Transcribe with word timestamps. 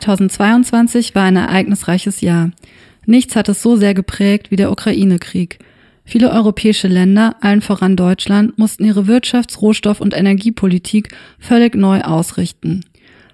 2022 0.00 1.14
war 1.14 1.24
ein 1.24 1.36
ereignisreiches 1.36 2.20
Jahr. 2.20 2.50
Nichts 3.06 3.36
hat 3.36 3.48
es 3.48 3.62
so 3.62 3.76
sehr 3.76 3.94
geprägt 3.94 4.50
wie 4.50 4.56
der 4.56 4.70
Ukraine-Krieg. 4.70 5.58
Viele 6.04 6.30
europäische 6.30 6.88
Länder, 6.88 7.36
allen 7.40 7.62
voran 7.62 7.96
Deutschland, 7.96 8.58
mussten 8.58 8.84
ihre 8.84 9.06
Wirtschafts-, 9.08 9.60
Rohstoff- 9.60 10.00
und 10.00 10.16
Energiepolitik 10.16 11.08
völlig 11.38 11.74
neu 11.74 12.00
ausrichten. 12.02 12.84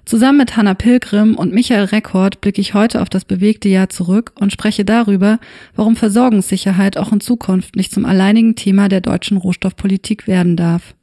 Zusammen 0.05 0.38
mit 0.38 0.56
Hanna 0.56 0.75
Pilgrim 0.75 1.37
und 1.37 1.52
Michael 1.52 1.84
Rekord 1.84 2.41
blicke 2.41 2.61
ich 2.61 2.74
heute 2.74 3.02
auf 3.02 3.09
das 3.09 3.24
bewegte 3.24 3.69
Jahr 3.69 3.88
zurück 3.88 4.33
und 4.38 4.52
spreche 4.52 4.84
darüber, 4.84 5.38
warum 5.77 5.97
Versorgungssicherheit 5.97 6.97
auch 6.97 7.12
in 7.12 7.20
Zukunft 7.20 7.77
nicht 7.77 7.92
zum 7.92 8.05
alleinigen 8.05 8.56
Thema 8.56 8.88
der 8.88 9.01
deutschen 9.01 9.37
Rohstoffpolitik 9.37 10.27
werden 10.27 10.56
darf. 10.56 10.95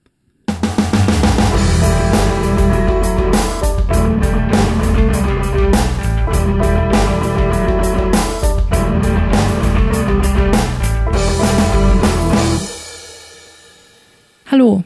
Hallo, 14.51 14.83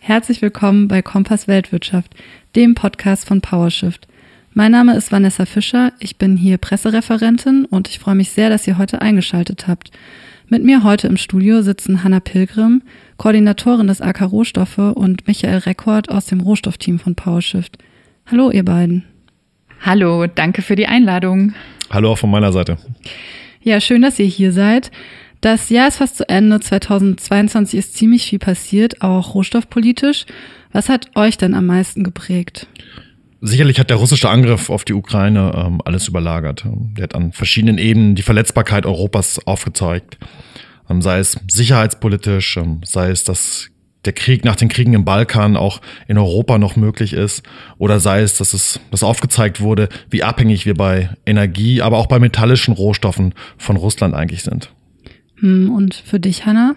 herzlich 0.00 0.42
willkommen 0.42 0.88
bei 0.88 1.00
Kompass 1.00 1.46
Weltwirtschaft, 1.46 2.12
dem 2.56 2.74
Podcast 2.74 3.28
von 3.28 3.40
PowerShift. 3.40 4.08
Mein 4.54 4.72
Name 4.72 4.96
ist 4.96 5.12
Vanessa 5.12 5.46
Fischer, 5.46 5.92
ich 6.00 6.16
bin 6.16 6.36
hier 6.36 6.58
Pressereferentin 6.58 7.64
und 7.64 7.88
ich 7.88 8.00
freue 8.00 8.16
mich 8.16 8.30
sehr, 8.30 8.50
dass 8.50 8.66
ihr 8.66 8.76
heute 8.76 9.00
eingeschaltet 9.00 9.68
habt. 9.68 9.92
Mit 10.48 10.64
mir 10.64 10.82
heute 10.82 11.06
im 11.06 11.16
Studio 11.16 11.62
sitzen 11.62 12.02
Hanna 12.02 12.18
Pilgrim, 12.18 12.82
Koordinatorin 13.16 13.86
des 13.86 14.00
AK 14.00 14.22
Rohstoffe 14.22 14.78
und 14.78 15.28
Michael 15.28 15.58
Rekord 15.58 16.10
aus 16.10 16.26
dem 16.26 16.40
Rohstoffteam 16.40 16.98
von 16.98 17.14
PowerShift. 17.14 17.78
Hallo 18.26 18.50
ihr 18.50 18.64
beiden. 18.64 19.04
Hallo, 19.80 20.26
danke 20.26 20.60
für 20.60 20.74
die 20.74 20.88
Einladung. 20.88 21.54
Hallo 21.88 22.10
auch 22.10 22.18
von 22.18 22.32
meiner 22.32 22.52
Seite. 22.52 22.78
Ja, 23.62 23.80
schön, 23.80 24.02
dass 24.02 24.18
ihr 24.18 24.26
hier 24.26 24.50
seid. 24.50 24.90
Das 25.44 25.68
Jahr 25.68 25.88
ist 25.88 25.98
fast 25.98 26.16
zu 26.16 26.26
Ende. 26.26 26.58
2022 26.58 27.78
ist 27.78 27.94
ziemlich 27.94 28.24
viel 28.24 28.38
passiert, 28.38 29.02
auch 29.02 29.34
rohstoffpolitisch. 29.34 30.24
Was 30.72 30.88
hat 30.88 31.14
euch 31.16 31.36
denn 31.36 31.52
am 31.52 31.66
meisten 31.66 32.02
geprägt? 32.02 32.66
Sicherlich 33.42 33.78
hat 33.78 33.90
der 33.90 33.98
russische 33.98 34.30
Angriff 34.30 34.70
auf 34.70 34.86
die 34.86 34.94
Ukraine 34.94 35.52
ähm, 35.54 35.82
alles 35.84 36.08
überlagert. 36.08 36.64
Der 36.96 37.02
hat 37.02 37.14
an 37.14 37.32
verschiedenen 37.32 37.76
Ebenen 37.76 38.14
die 38.14 38.22
Verletzbarkeit 38.22 38.86
Europas 38.86 39.38
aufgezeigt. 39.46 40.16
Ähm, 40.88 41.02
sei 41.02 41.18
es 41.18 41.38
sicherheitspolitisch, 41.52 42.56
ähm, 42.56 42.80
sei 42.82 43.10
es, 43.10 43.24
dass 43.24 43.68
der 44.06 44.14
Krieg 44.14 44.46
nach 44.46 44.56
den 44.56 44.70
Kriegen 44.70 44.94
im 44.94 45.04
Balkan 45.04 45.58
auch 45.58 45.82
in 46.08 46.16
Europa 46.16 46.56
noch 46.56 46.76
möglich 46.76 47.12
ist, 47.12 47.42
oder 47.76 48.00
sei 48.00 48.22
es, 48.22 48.38
dass 48.38 48.54
es 48.54 48.80
dass 48.90 49.02
aufgezeigt 49.02 49.60
wurde, 49.60 49.90
wie 50.08 50.22
abhängig 50.22 50.64
wir 50.64 50.74
bei 50.74 51.10
Energie, 51.26 51.82
aber 51.82 51.98
auch 51.98 52.06
bei 52.06 52.18
metallischen 52.18 52.72
Rohstoffen 52.72 53.34
von 53.58 53.76
Russland 53.76 54.14
eigentlich 54.14 54.42
sind. 54.42 54.70
Hm, 55.36 55.70
und 55.70 55.94
für 55.94 56.20
dich, 56.20 56.46
Hannah? 56.46 56.76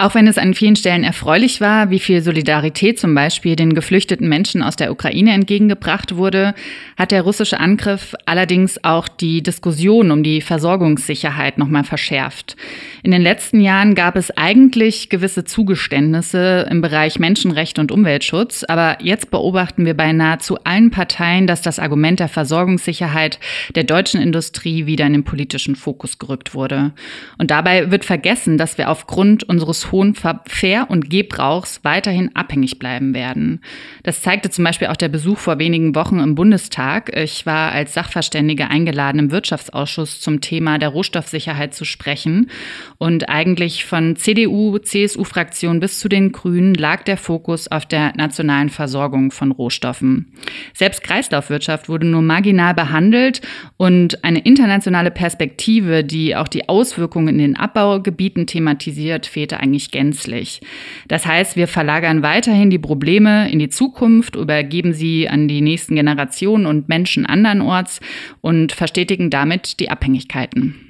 Auch 0.00 0.14
wenn 0.14 0.28
es 0.28 0.38
an 0.38 0.54
vielen 0.54 0.76
Stellen 0.76 1.02
erfreulich 1.02 1.60
war, 1.60 1.90
wie 1.90 1.98
viel 1.98 2.22
Solidarität 2.22 3.00
zum 3.00 3.16
Beispiel 3.16 3.56
den 3.56 3.74
geflüchteten 3.74 4.28
Menschen 4.28 4.62
aus 4.62 4.76
der 4.76 4.92
Ukraine 4.92 5.32
entgegengebracht 5.32 6.14
wurde, 6.14 6.54
hat 6.96 7.10
der 7.10 7.22
russische 7.22 7.58
Angriff 7.58 8.14
allerdings 8.24 8.84
auch 8.84 9.08
die 9.08 9.42
Diskussion 9.42 10.12
um 10.12 10.22
die 10.22 10.40
Versorgungssicherheit 10.40 11.58
nochmal 11.58 11.82
verschärft. 11.82 12.56
In 13.02 13.10
den 13.10 13.22
letzten 13.22 13.60
Jahren 13.60 13.96
gab 13.96 14.14
es 14.14 14.30
eigentlich 14.30 15.08
gewisse 15.08 15.42
Zugeständnisse 15.42 16.68
im 16.70 16.80
Bereich 16.80 17.18
Menschenrechte 17.18 17.80
und 17.80 17.90
Umweltschutz, 17.90 18.62
aber 18.62 18.98
jetzt 19.00 19.32
beobachten 19.32 19.84
wir 19.84 19.94
bei 19.94 20.12
nahezu 20.12 20.58
allen 20.62 20.92
Parteien, 20.92 21.48
dass 21.48 21.60
das 21.60 21.80
Argument 21.80 22.20
der 22.20 22.28
Versorgungssicherheit 22.28 23.40
der 23.74 23.82
deutschen 23.82 24.20
Industrie 24.20 24.86
wieder 24.86 25.06
in 25.06 25.12
den 25.14 25.24
politischen 25.24 25.74
Fokus 25.74 26.20
gerückt 26.20 26.54
wurde. 26.54 26.92
Und 27.38 27.50
dabei 27.50 27.90
wird 27.90 28.04
vergessen, 28.04 28.58
dass 28.58 28.78
wir 28.78 28.90
aufgrund 28.90 29.42
unseres 29.42 29.87
hohen 29.92 30.14
Ver- 30.14 30.86
und 30.88 31.10
Gebrauchs 31.10 31.80
weiterhin 31.82 32.34
abhängig 32.34 32.78
bleiben 32.78 33.14
werden. 33.14 33.60
Das 34.02 34.22
zeigte 34.22 34.50
zum 34.50 34.64
Beispiel 34.64 34.88
auch 34.88 34.96
der 34.96 35.08
Besuch 35.08 35.38
vor 35.38 35.58
wenigen 35.58 35.94
Wochen 35.94 36.18
im 36.18 36.34
Bundestag. 36.34 37.14
Ich 37.16 37.46
war 37.46 37.72
als 37.72 37.94
Sachverständige 37.94 38.68
eingeladen, 38.68 39.18
im 39.18 39.30
Wirtschaftsausschuss 39.30 40.20
zum 40.20 40.40
Thema 40.40 40.78
der 40.78 40.90
Rohstoffsicherheit 40.90 41.74
zu 41.74 41.84
sprechen. 41.84 42.50
Und 42.98 43.28
eigentlich 43.28 43.84
von 43.84 44.16
CDU, 44.16 44.78
CSU-Fraktion 44.78 45.80
bis 45.80 45.98
zu 46.00 46.08
den 46.08 46.32
Grünen 46.32 46.74
lag 46.74 47.02
der 47.02 47.16
Fokus 47.16 47.68
auf 47.68 47.86
der 47.86 48.12
nationalen 48.16 48.70
Versorgung 48.70 49.30
von 49.30 49.52
Rohstoffen. 49.52 50.32
Selbst 50.74 51.02
Kreislaufwirtschaft 51.02 51.88
wurde 51.88 52.06
nur 52.06 52.22
marginal 52.22 52.74
behandelt 52.74 53.40
und 53.76 54.24
eine 54.24 54.40
internationale 54.40 55.10
Perspektive, 55.10 56.04
die 56.04 56.36
auch 56.36 56.48
die 56.48 56.68
Auswirkungen 56.68 57.28
in 57.28 57.38
den 57.38 57.56
Abbaugebieten 57.56 58.46
thematisiert, 58.46 59.26
fehlte 59.26 59.60
eigentlich 59.60 59.77
nicht 59.78 59.92
gänzlich. 59.92 60.60
Das 61.06 61.24
heißt, 61.24 61.54
wir 61.54 61.68
verlagern 61.68 62.22
weiterhin 62.24 62.68
die 62.68 62.80
Probleme 62.80 63.48
in 63.48 63.60
die 63.60 63.68
Zukunft, 63.68 64.34
übergeben 64.34 64.92
sie 64.92 65.28
an 65.28 65.46
die 65.46 65.60
nächsten 65.60 65.94
Generationen 65.94 66.66
und 66.66 66.88
Menschen 66.88 67.24
andernorts 67.24 68.00
und 68.40 68.72
verstetigen 68.72 69.30
damit 69.30 69.78
die 69.78 69.88
Abhängigkeiten. 69.88 70.87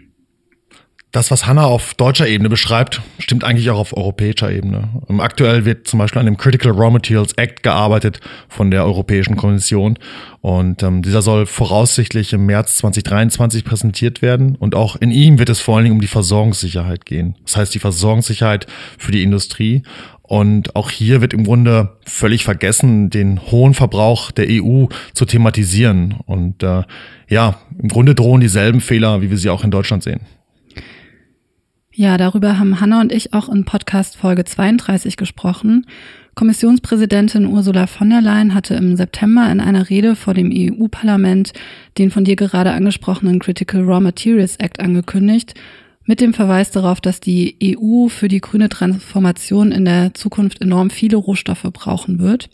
Das, 1.10 1.30
was 1.30 1.46
Hanna 1.46 1.64
auf 1.64 1.94
deutscher 1.94 2.28
Ebene 2.28 2.50
beschreibt, 2.50 3.00
stimmt 3.18 3.42
eigentlich 3.42 3.70
auch 3.70 3.78
auf 3.78 3.96
europäischer 3.96 4.52
Ebene. 4.52 4.90
Ähm, 5.08 5.20
aktuell 5.20 5.64
wird 5.64 5.88
zum 5.88 5.98
Beispiel 5.98 6.20
an 6.20 6.26
dem 6.26 6.36
Critical 6.36 6.72
Raw 6.72 6.90
Materials 6.90 7.32
Act 7.32 7.62
gearbeitet 7.62 8.20
von 8.50 8.70
der 8.70 8.84
Europäischen 8.84 9.36
Kommission. 9.36 9.98
Und 10.42 10.82
ähm, 10.82 11.00
dieser 11.00 11.22
soll 11.22 11.46
voraussichtlich 11.46 12.34
im 12.34 12.44
März 12.44 12.76
2023 12.76 13.64
präsentiert 13.64 14.20
werden. 14.20 14.54
Und 14.56 14.74
auch 14.74 14.96
in 14.96 15.10
ihm 15.10 15.38
wird 15.38 15.48
es 15.48 15.62
vor 15.62 15.76
allen 15.76 15.84
Dingen 15.84 15.96
um 15.96 16.02
die 16.02 16.08
Versorgungssicherheit 16.08 17.06
gehen. 17.06 17.36
Das 17.44 17.56
heißt, 17.56 17.74
die 17.74 17.78
Versorgungssicherheit 17.78 18.66
für 18.98 19.10
die 19.10 19.22
Industrie. 19.22 19.84
Und 20.20 20.76
auch 20.76 20.90
hier 20.90 21.22
wird 21.22 21.32
im 21.32 21.44
Grunde 21.44 21.96
völlig 22.04 22.44
vergessen, 22.44 23.08
den 23.08 23.40
hohen 23.50 23.72
Verbrauch 23.72 24.30
der 24.30 24.46
EU 24.50 24.84
zu 25.14 25.24
thematisieren. 25.24 26.16
Und 26.26 26.62
äh, 26.62 26.82
ja, 27.30 27.56
im 27.78 27.88
Grunde 27.88 28.14
drohen 28.14 28.42
dieselben 28.42 28.82
Fehler, 28.82 29.22
wie 29.22 29.30
wir 29.30 29.38
sie 29.38 29.48
auch 29.48 29.64
in 29.64 29.70
Deutschland 29.70 30.02
sehen. 30.02 30.20
Ja, 32.00 32.16
darüber 32.16 32.60
haben 32.60 32.80
Hanna 32.80 33.00
und 33.00 33.10
ich 33.10 33.34
auch 33.34 33.48
in 33.48 33.64
Podcast 33.64 34.16
Folge 34.16 34.44
32 34.44 35.16
gesprochen. 35.16 35.84
Kommissionspräsidentin 36.36 37.44
Ursula 37.44 37.88
von 37.88 38.08
der 38.08 38.20
Leyen 38.20 38.54
hatte 38.54 38.76
im 38.76 38.94
September 38.94 39.50
in 39.50 39.58
einer 39.60 39.90
Rede 39.90 40.14
vor 40.14 40.32
dem 40.32 40.52
EU-Parlament 40.54 41.52
den 41.98 42.12
von 42.12 42.22
dir 42.22 42.36
gerade 42.36 42.70
angesprochenen 42.70 43.40
Critical 43.40 43.82
Raw 43.82 43.98
Materials 43.98 44.54
Act 44.58 44.78
angekündigt, 44.78 45.54
mit 46.04 46.20
dem 46.20 46.34
Verweis 46.34 46.70
darauf, 46.70 47.00
dass 47.00 47.18
die 47.18 47.56
EU 47.60 48.06
für 48.06 48.28
die 48.28 48.40
grüne 48.40 48.68
Transformation 48.68 49.72
in 49.72 49.84
der 49.84 50.14
Zukunft 50.14 50.60
enorm 50.60 50.90
viele 50.90 51.16
Rohstoffe 51.16 51.66
brauchen 51.72 52.20
wird. 52.20 52.48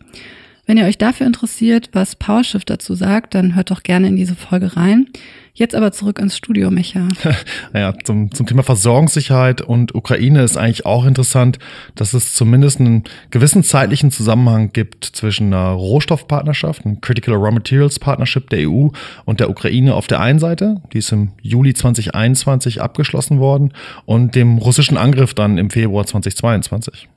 Wenn 0.67 0.79
ihr 0.79 0.87
euch 0.87 0.97
dafür 0.97 1.27
interessiert, 1.27 1.91
was 1.93 2.17
PowerShift 2.17 2.71
dazu 2.71 2.95
sagt, 2.95 3.35
dann 3.35 3.55
hört 3.55 3.71
doch 3.71 3.83
gerne 3.83 4.09
in 4.09 4.17
diese 4.17 4.35
Folge 4.35 4.77
rein. 4.77 5.09
Jetzt 5.57 5.77
aber 5.77 5.93
zurück 5.93 6.19
ins 6.19 6.37
Studio, 6.37 6.71
Micha. 6.71 7.07
naja, 7.73 7.95
zum, 8.03 8.33
zum 8.33 8.47
Thema 8.47 8.65
Versorgungssicherheit 8.65 9.61
und 9.61 9.95
Ukraine 9.95 10.43
ist 10.43 10.57
eigentlich 10.57 10.85
auch 10.85 11.05
interessant, 11.05 11.61
dass 11.95 12.13
es 12.13 12.35
zumindest 12.35 12.81
einen 12.81 13.05
gewissen 13.31 13.63
zeitlichen 13.63 14.11
Zusammenhang 14.11 14.73
gibt 14.73 15.05
zwischen 15.05 15.53
einer 15.55 15.69
Rohstoffpartnerschaft, 15.69 16.85
einem 16.85 17.01
Critical 17.01 17.35
Raw 17.35 17.53
Materials 17.53 18.01
Partnership 18.01 18.51
der 18.51 18.69
EU 18.69 18.89
und 19.27 19.39
der 19.39 19.49
Ukraine 19.49 19.95
auf 19.95 20.09
der 20.09 20.21
einen 20.21 20.41
Seite, 20.41 20.83
die 20.93 20.99
ist 20.99 21.13
im 21.13 21.33
Juli 21.41 21.73
2021 21.73 22.83
abgeschlossen 22.83 23.39
worden, 23.39 23.73
und 24.07 24.35
dem 24.35 24.59
russischen 24.59 24.97
Angriff 24.97 25.35
dann 25.35 25.59
im 25.59 25.71
Februar 25.71 26.05
2022. 26.05 27.09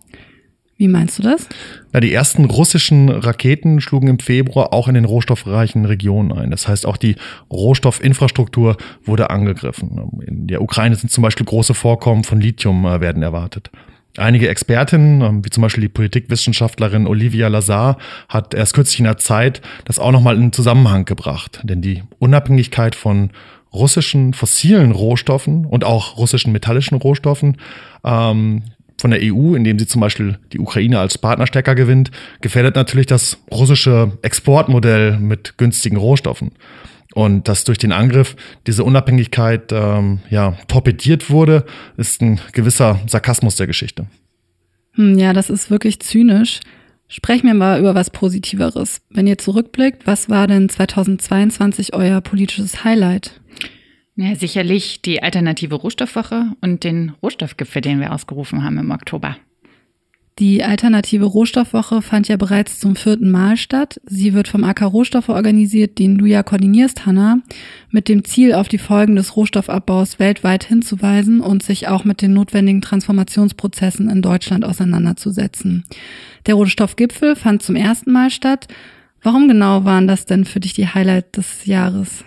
Wie 0.77 0.87
meinst 0.87 1.17
du 1.17 1.23
das? 1.23 1.47
Na, 1.91 1.99
die 1.99 2.13
ersten 2.13 2.45
russischen 2.45 3.09
Raketen 3.09 3.81
schlugen 3.81 4.07
im 4.07 4.19
Februar 4.19 4.73
auch 4.73 4.87
in 4.87 4.93
den 4.93 5.05
rohstoffreichen 5.05 5.85
Regionen 5.85 6.31
ein. 6.31 6.51
Das 6.51 6.67
heißt, 6.67 6.85
auch 6.85 6.97
die 6.97 7.15
Rohstoffinfrastruktur 7.51 8.77
wurde 9.03 9.31
angegriffen. 9.31 10.21
In 10.25 10.45
der 10.47 10.61
Ukraine 10.61 10.95
sind 10.95 11.09
zum 11.09 11.23
Beispiel 11.23 11.47
große 11.47 11.73
Vorkommen 11.73 12.23
von 12.23 12.39
Lithium 12.39 12.85
äh, 12.85 13.01
werden 13.01 13.23
erwartet. 13.23 13.71
Einige 14.17 14.49
Expertinnen, 14.49 15.21
ähm, 15.21 15.45
wie 15.45 15.49
zum 15.49 15.61
Beispiel 15.61 15.81
die 15.81 15.89
Politikwissenschaftlerin 15.89 17.07
Olivia 17.07 17.47
Lazar, 17.47 17.97
hat 18.29 18.53
erst 18.53 18.75
kürzlich 18.75 18.99
in 18.99 19.05
der 19.05 19.17
Zeit 19.17 19.61
das 19.85 19.97
auch 19.97 20.11
nochmal 20.11 20.37
in 20.37 20.53
Zusammenhang 20.53 21.05
gebracht. 21.05 21.61
Denn 21.63 21.81
die 21.81 22.03
Unabhängigkeit 22.19 22.93
von 22.93 23.31
russischen 23.73 24.33
fossilen 24.33 24.91
Rohstoffen 24.91 25.65
und 25.65 25.83
auch 25.83 26.17
russischen 26.17 26.51
metallischen 26.51 26.97
Rohstoffen 26.97 27.57
ähm, 28.03 28.63
von 28.99 29.11
der 29.11 29.19
EU, 29.21 29.55
indem 29.55 29.77
sie 29.77 29.87
zum 29.87 30.01
Beispiel 30.01 30.39
die 30.53 30.59
Ukraine 30.59 30.99
als 30.99 31.17
Partner 31.17 31.47
stärker 31.47 31.75
gewinnt, 31.75 32.11
gefährdet 32.41 32.75
natürlich 32.75 33.05
das 33.05 33.37
russische 33.51 34.17
Exportmodell 34.21 35.17
mit 35.19 35.57
günstigen 35.57 35.97
Rohstoffen. 35.97 36.51
Und 37.13 37.47
dass 37.47 37.63
durch 37.63 37.77
den 37.77 37.91
Angriff 37.91 38.35
diese 38.67 38.83
Unabhängigkeit 38.83 39.71
ähm, 39.71 40.19
ja, 40.29 40.57
torpediert 40.67 41.29
wurde, 41.29 41.65
ist 41.95 42.21
ein 42.21 42.39
gewisser 42.53 42.99
Sarkasmus 43.07 43.55
der 43.55 43.67
Geschichte. 43.67 44.07
Hm, 44.93 45.17
ja, 45.17 45.33
das 45.33 45.49
ist 45.49 45.71
wirklich 45.71 45.99
zynisch. 45.99 46.59
Sprechen 47.07 47.47
wir 47.47 47.53
mal 47.53 47.79
über 47.79 47.95
was 47.95 48.09
Positiveres. 48.09 49.01
Wenn 49.09 49.27
ihr 49.27 49.37
zurückblickt, 49.37 50.05
was 50.05 50.29
war 50.29 50.45
denn 50.45 50.67
2022 50.67 51.93
euer 51.93 52.19
politisches 52.21 52.83
Highlight? 52.83 53.39
Ja, 54.19 54.33
sicherlich 54.33 55.03
die 55.03 55.21
alternative 55.21 55.75
Rohstoffwoche 55.75 56.53
und 56.61 56.83
den 56.83 57.13
Rohstoffgipfel, 57.21 57.83
den 57.83 57.99
wir 57.99 58.11
ausgerufen 58.11 58.63
haben 58.63 58.79
im 58.79 58.89
Oktober. 58.89 59.37
Die 60.39 60.63
alternative 60.63 61.25
Rohstoffwoche 61.25 62.01
fand 62.01 62.27
ja 62.27 62.35
bereits 62.35 62.79
zum 62.79 62.95
vierten 62.95 63.29
Mal 63.29 63.57
statt. 63.57 64.01
Sie 64.05 64.33
wird 64.33 64.47
vom 64.47 64.63
AK 64.63 64.83
Rohstoffe 64.83 65.29
organisiert, 65.29 65.99
den 65.99 66.17
du 66.17 66.25
ja 66.25 66.41
koordinierst, 66.41 67.05
Hanna, 67.05 67.41
mit 67.91 68.07
dem 68.07 68.23
Ziel, 68.23 68.53
auf 68.53 68.67
die 68.67 68.77
Folgen 68.79 69.15
des 69.15 69.35
Rohstoffabbaus 69.35 70.17
weltweit 70.17 70.63
hinzuweisen 70.63 71.39
und 71.39 71.61
sich 71.61 71.87
auch 71.87 72.03
mit 72.03 72.21
den 72.23 72.33
notwendigen 72.33 72.81
Transformationsprozessen 72.81 74.09
in 74.09 74.23
Deutschland 74.23 74.65
auseinanderzusetzen. 74.65 75.85
Der 76.47 76.55
Rohstoffgipfel 76.55 77.35
fand 77.35 77.61
zum 77.61 77.75
ersten 77.75 78.11
Mal 78.11 78.31
statt. 78.31 78.67
Warum 79.21 79.47
genau 79.47 79.85
waren 79.85 80.07
das 80.07 80.25
denn 80.25 80.45
für 80.45 80.59
dich 80.59 80.73
die 80.73 80.87
Highlight 80.87 81.37
des 81.37 81.65
Jahres? 81.65 82.23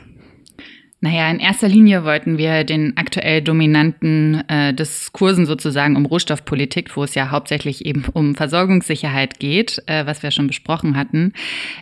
Naja, 1.03 1.31
in 1.31 1.41
erster 1.41 1.67
Linie 1.67 2.05
wollten 2.05 2.37
wir 2.37 2.63
den 2.65 2.95
aktuell 2.99 3.41
dominanten 3.41 4.47
äh, 4.49 4.75
Diskursen 4.75 5.47
sozusagen 5.47 5.97
um 5.97 6.05
Rohstoffpolitik, 6.05 6.95
wo 6.95 7.05
es 7.05 7.15
ja 7.15 7.31
hauptsächlich 7.31 7.87
eben 7.87 8.05
um 8.13 8.35
Versorgungssicherheit 8.35 9.39
geht, 9.39 9.83
äh, 9.87 10.05
was 10.05 10.23
wir 10.23 10.31
schon 10.31 10.47
besprochen 10.47 10.99
hatten, 10.99 11.33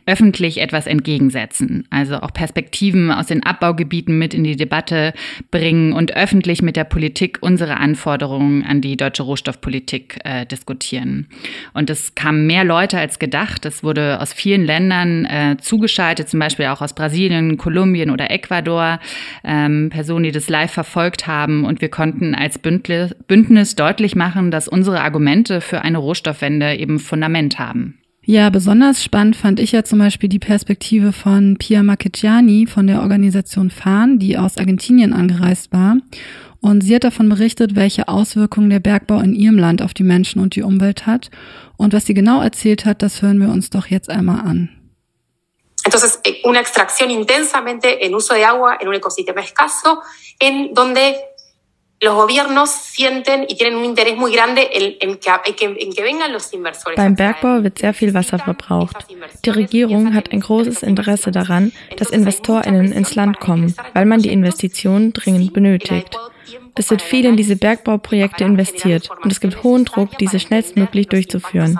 öffentlich 0.07 0.61
etwas 0.61 0.87
entgegensetzen. 0.87 1.85
Also 1.91 2.19
auch 2.19 2.33
Perspektiven 2.33 3.11
aus 3.11 3.27
den 3.27 3.43
Abbaugebieten 3.43 4.17
mit 4.19 4.35
in 4.35 4.45
die 4.45 4.55
Debatte 4.55 5.13
bringen 5.51 5.95
und 5.95 6.15
öffentlich 6.15 6.63
mit 6.63 6.77
der 6.77 6.85
Politik 6.85 7.39
unsere 7.41 7.79
Anforderungen 7.79 8.63
an 8.63 8.81
die 8.81 8.97
deutsche 8.97 9.25
Rohstoffpolitik 9.25 10.21
äh, 10.23 10.47
diskutieren. 10.47 11.27
Und 11.75 11.91
es 11.91 12.15
kamen 12.15 12.47
mehr 12.47 12.63
Leute 12.63 12.99
als 12.99 13.19
gedacht. 13.19 13.67
Es 13.67 13.83
wurde 13.83 14.21
aus 14.21 14.33
vielen 14.33 14.65
Ländern 14.65 15.25
äh, 15.25 15.57
zugeschaltet, 15.61 16.29
zum 16.29 16.39
Beispiel 16.39 16.67
auch 16.67 16.83
aus 16.83 16.95
Brasilien, 16.95 17.57
Kolumbien 17.57 18.11
oder 18.11 18.31
Ecuador 18.31 19.01
ähm, 19.45 19.91
Personen, 19.91 20.25
die 20.25 20.33
das 20.33 20.49
live 20.49 20.73
verfolgt 20.73 21.27
haben. 21.27 21.65
Und 21.65 21.81
wir 21.81 21.89
konnten 21.89 22.35
als 22.35 22.59
Bündnis, 22.59 23.15
Bündnis 23.27 23.77
deutlich 23.77 24.17
machen, 24.17 24.51
dass 24.51 24.69
unsere 24.69 25.01
Argumente 25.01 25.61
für 25.61 25.83
eine 25.83 25.99
Rohstoffwende 25.99 26.77
eben 26.77 26.99
Fundament 26.99 27.59
haben. 27.59 27.99
Ja, 28.31 28.51
besonders 28.51 29.03
spannend 29.03 29.37
fand 29.37 29.59
ich 29.59 29.73
ja 29.73 29.85
zum 29.85 30.01
Beispiel 30.01 30.29
die 30.29 30.39
Perspektive 30.39 31.13
von 31.13 31.57
Pia 31.57 31.83
Marchegiani 31.83 32.67
von 32.67 32.87
der 32.87 33.01
Organisation 33.01 33.71
FAHN, 33.71 34.19
die 34.19 34.37
aus 34.37 34.59
Argentinien 34.59 35.15
angereist 35.15 35.73
war. 35.73 35.97
Und 36.61 36.83
sie 36.83 36.95
hat 36.95 37.05
davon 37.05 37.31
berichtet, 37.31 37.75
welche 37.75 38.09
Auswirkungen 38.09 38.69
der 38.69 38.81
Bergbau 38.81 39.21
in 39.21 39.35
ihrem 39.35 39.57
Land 39.57 39.81
auf 39.81 39.95
die 39.95 40.03
Menschen 40.03 40.43
und 40.43 40.57
die 40.57 40.63
Umwelt 40.63 41.07
hat. 41.07 41.31
Und 41.79 41.95
was 41.95 42.05
sie 42.05 42.13
genau 42.13 42.43
erzählt 42.43 42.85
hat, 42.85 43.01
das 43.01 43.23
hören 43.23 43.41
wir 43.41 43.49
uns 43.49 43.71
doch 43.71 43.87
jetzt 43.87 44.11
einmal 44.11 44.41
an. 44.41 44.69
Entonces, 45.89 46.21
eh, 46.23 46.43
una 46.45 46.61
extracción 46.61 47.11
intensamente 47.11 48.05
en 48.05 48.15
uso 48.15 48.35
de 48.35 48.45
agua 48.45 48.77
en 48.79 48.89
un 48.89 48.95
ecosistema 48.95 49.41
escaso, 49.41 50.03
en 50.39 50.75
donde 50.75 51.17
los 51.99 52.15
gobiernos 52.15 52.69
sienten 52.69 53.47
y 53.49 53.57
tienen 53.57 53.79
un 53.79 53.87
interés 53.87 54.15
muy 54.15 54.31
grande 54.31 54.69
en, 54.71 54.97
en, 55.01 55.17
que, 55.17 55.31
en, 55.65 55.93
que, 55.95 56.03
vengan 56.03 56.31
los 56.31 56.53
inversores. 56.53 56.95
Beim 56.99 57.15
Bergbau 57.15 57.63
wird 57.63 57.79
sehr 57.79 57.95
viel 57.95 58.13
Wasser 58.13 58.39
verbraucht. 58.39 58.97
Die 59.47 59.51
Regierung 59.51 60.13
hat 60.15 60.31
ein 60.31 60.41
großes 60.41 60.83
Interesse 60.83 61.31
daran, 61.31 61.73
dass 61.97 62.11
InvestorInnen 62.11 62.93
ins 62.93 63.15
Land 63.15 63.41
kommen, 63.41 63.75
weil 63.95 64.05
man 64.05 64.21
die 64.21 64.31
Investitionen 64.31 65.15
dringend 65.15 65.55
benötigt. 65.55 66.15
Es 66.79 66.91
wird 66.91 67.03
viel 67.03 67.25
in 67.25 67.37
diese 67.37 67.57
Bergbauprojekte 67.57 68.45
investiert 68.45 69.11
und 69.23 69.33
es 69.33 69.41
gibt 69.41 69.65
hohen 69.65 69.85
Druck, 69.85 70.17
diese 70.19 70.39
schnellstmöglich 70.39 71.09
durchzuführen. 71.09 71.79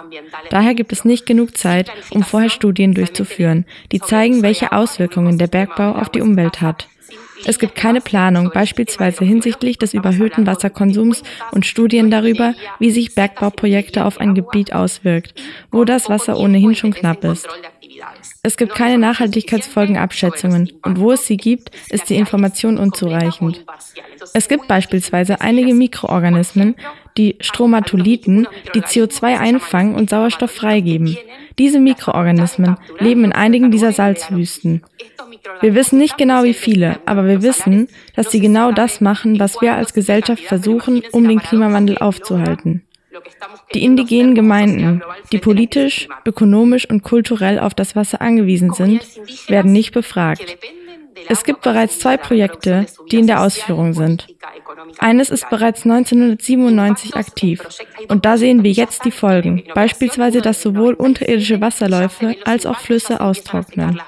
Daher 0.51 0.75
gibt 0.75 0.93
es 0.93 1.05
nicht 1.05 1.25
genug 1.25 1.57
Zeit, 1.57 1.91
um 2.11 2.25
vorher 2.25 2.51
Studien 2.51 2.95
durchzuführen, 2.95 3.65
die 3.93 4.01
zeigen, 4.01 4.43
welche 4.43 4.73
Auswirkungen 4.73 5.39
der 5.39 5.47
Bergbau 5.47 5.93
auf 5.93 6.09
die 6.09 6.21
Umwelt 6.21 6.61
hat. 6.61 6.89
Es 7.45 7.59
gibt 7.61 7.77
keine 7.77 8.01
Planung, 8.01 8.51
beispielsweise 8.53 9.25
hinsichtlich 9.25 9.79
des 9.79 9.95
überhöhten 9.95 10.47
Wasserkonsums 10.47 11.23
und 11.53 11.65
Studien 11.65 12.11
darüber, 12.11 12.55
wie 12.81 12.91
sich 12.91 13.15
Bergbauprojekte 13.15 14.05
auf 14.05 14.19
ein 14.19 14.35
Gebiet 14.35 14.73
auswirkt, 14.73 15.35
wo 15.71 15.85
das 15.85 16.09
Wasser 16.09 16.39
ohnehin 16.39 16.75
schon 16.75 16.93
knapp 16.93 17.25
ist. 17.25 17.49
Es 18.43 18.57
gibt 18.57 18.75
keine 18.75 18.99
Nachhaltigkeitsfolgenabschätzungen 18.99 20.73
und 20.83 21.01
wo 21.01 21.13
es 21.13 21.27
sie 21.27 21.37
gibt, 21.37 21.71
ist 21.91 22.09
die 22.09 22.17
Information 22.17 22.79
unzureichend. 22.79 23.65
Es 24.33 24.49
gibt 24.49 24.69
beispielsweise 24.69 25.41
einige 25.41 25.75
Mikroorganismen, 25.75 26.77
die 27.17 27.37
Stromatoliten, 27.41 28.47
die 28.75 28.83
CO2 28.83 29.39
einfangen 29.39 29.97
und 29.97 30.09
Sauerstoff 30.09 30.53
freigeben. 30.53 31.17
Diese 31.59 31.81
Mikroorganismen 31.81 32.77
leben 33.01 33.25
in 33.25 33.33
einigen 33.33 33.73
dieser 33.73 33.93
Salzwüsten. 33.93 34.83
Wir 35.61 35.75
wissen 35.75 35.99
nicht 35.99 36.17
genau 36.17 36.45
wie 36.45 36.55
viele, 36.55 37.01
aber 37.07 37.27
wir 37.27 37.43
wissen, 37.43 37.89
dass 38.15 38.31
sie 38.31 38.41
genau 38.41 38.71
das 38.71 39.01
machen, 39.01 39.41
was 39.41 39.61
wir 39.61 39.75
als 39.75 39.93
Gesellschaft 39.93 40.45
versuchen, 40.45 41.03
um 41.11 41.27
den 41.27 41.41
Klimawandel 41.41 41.99
aufzuhalten. 41.99 42.85
Die 43.75 43.85
indigenen 43.85 44.35
Gemeinden, 44.35 45.03
die 45.33 45.39
politisch, 45.39 46.09
ökonomisch 46.25 46.89
und 46.89 47.03
kulturell 47.03 47.59
auf 47.59 47.75
das 47.75 47.97
Wasser 47.97 48.21
angewiesen 48.21 48.73
sind, 48.73 49.07
werden 49.49 49.73
nicht 49.73 49.93
befragt. 49.93 50.59
Es 51.29 51.45
gibt 51.45 51.63
bereits 51.63 51.99
zwei 51.99 52.17
Projekte, 52.17 52.87
die 53.11 53.19
in 53.19 53.27
der 53.27 53.43
Ausführung 53.43 53.93
sind. 53.93 54.27
Eines 54.99 55.31
ist 55.31 55.49
bereits 55.51 55.85
1997 55.85 57.17
aktiv 57.17 57.63
und 58.09 58.25
da 58.25 58.37
sehen 58.39 58.63
wir 58.63 58.71
jetzt 58.71 59.05
die 59.05 59.11
Folgen, 59.11 59.65
beispielsweise 59.75 60.41
dass 60.41 60.63
sowohl 60.63 60.95
unterirdische 60.95 61.61
Wasserläufe 61.61 62.37
als 62.45 62.67
auch 62.67 62.79
Flüsse 62.79 63.21
austrocknen. 63.21 64.01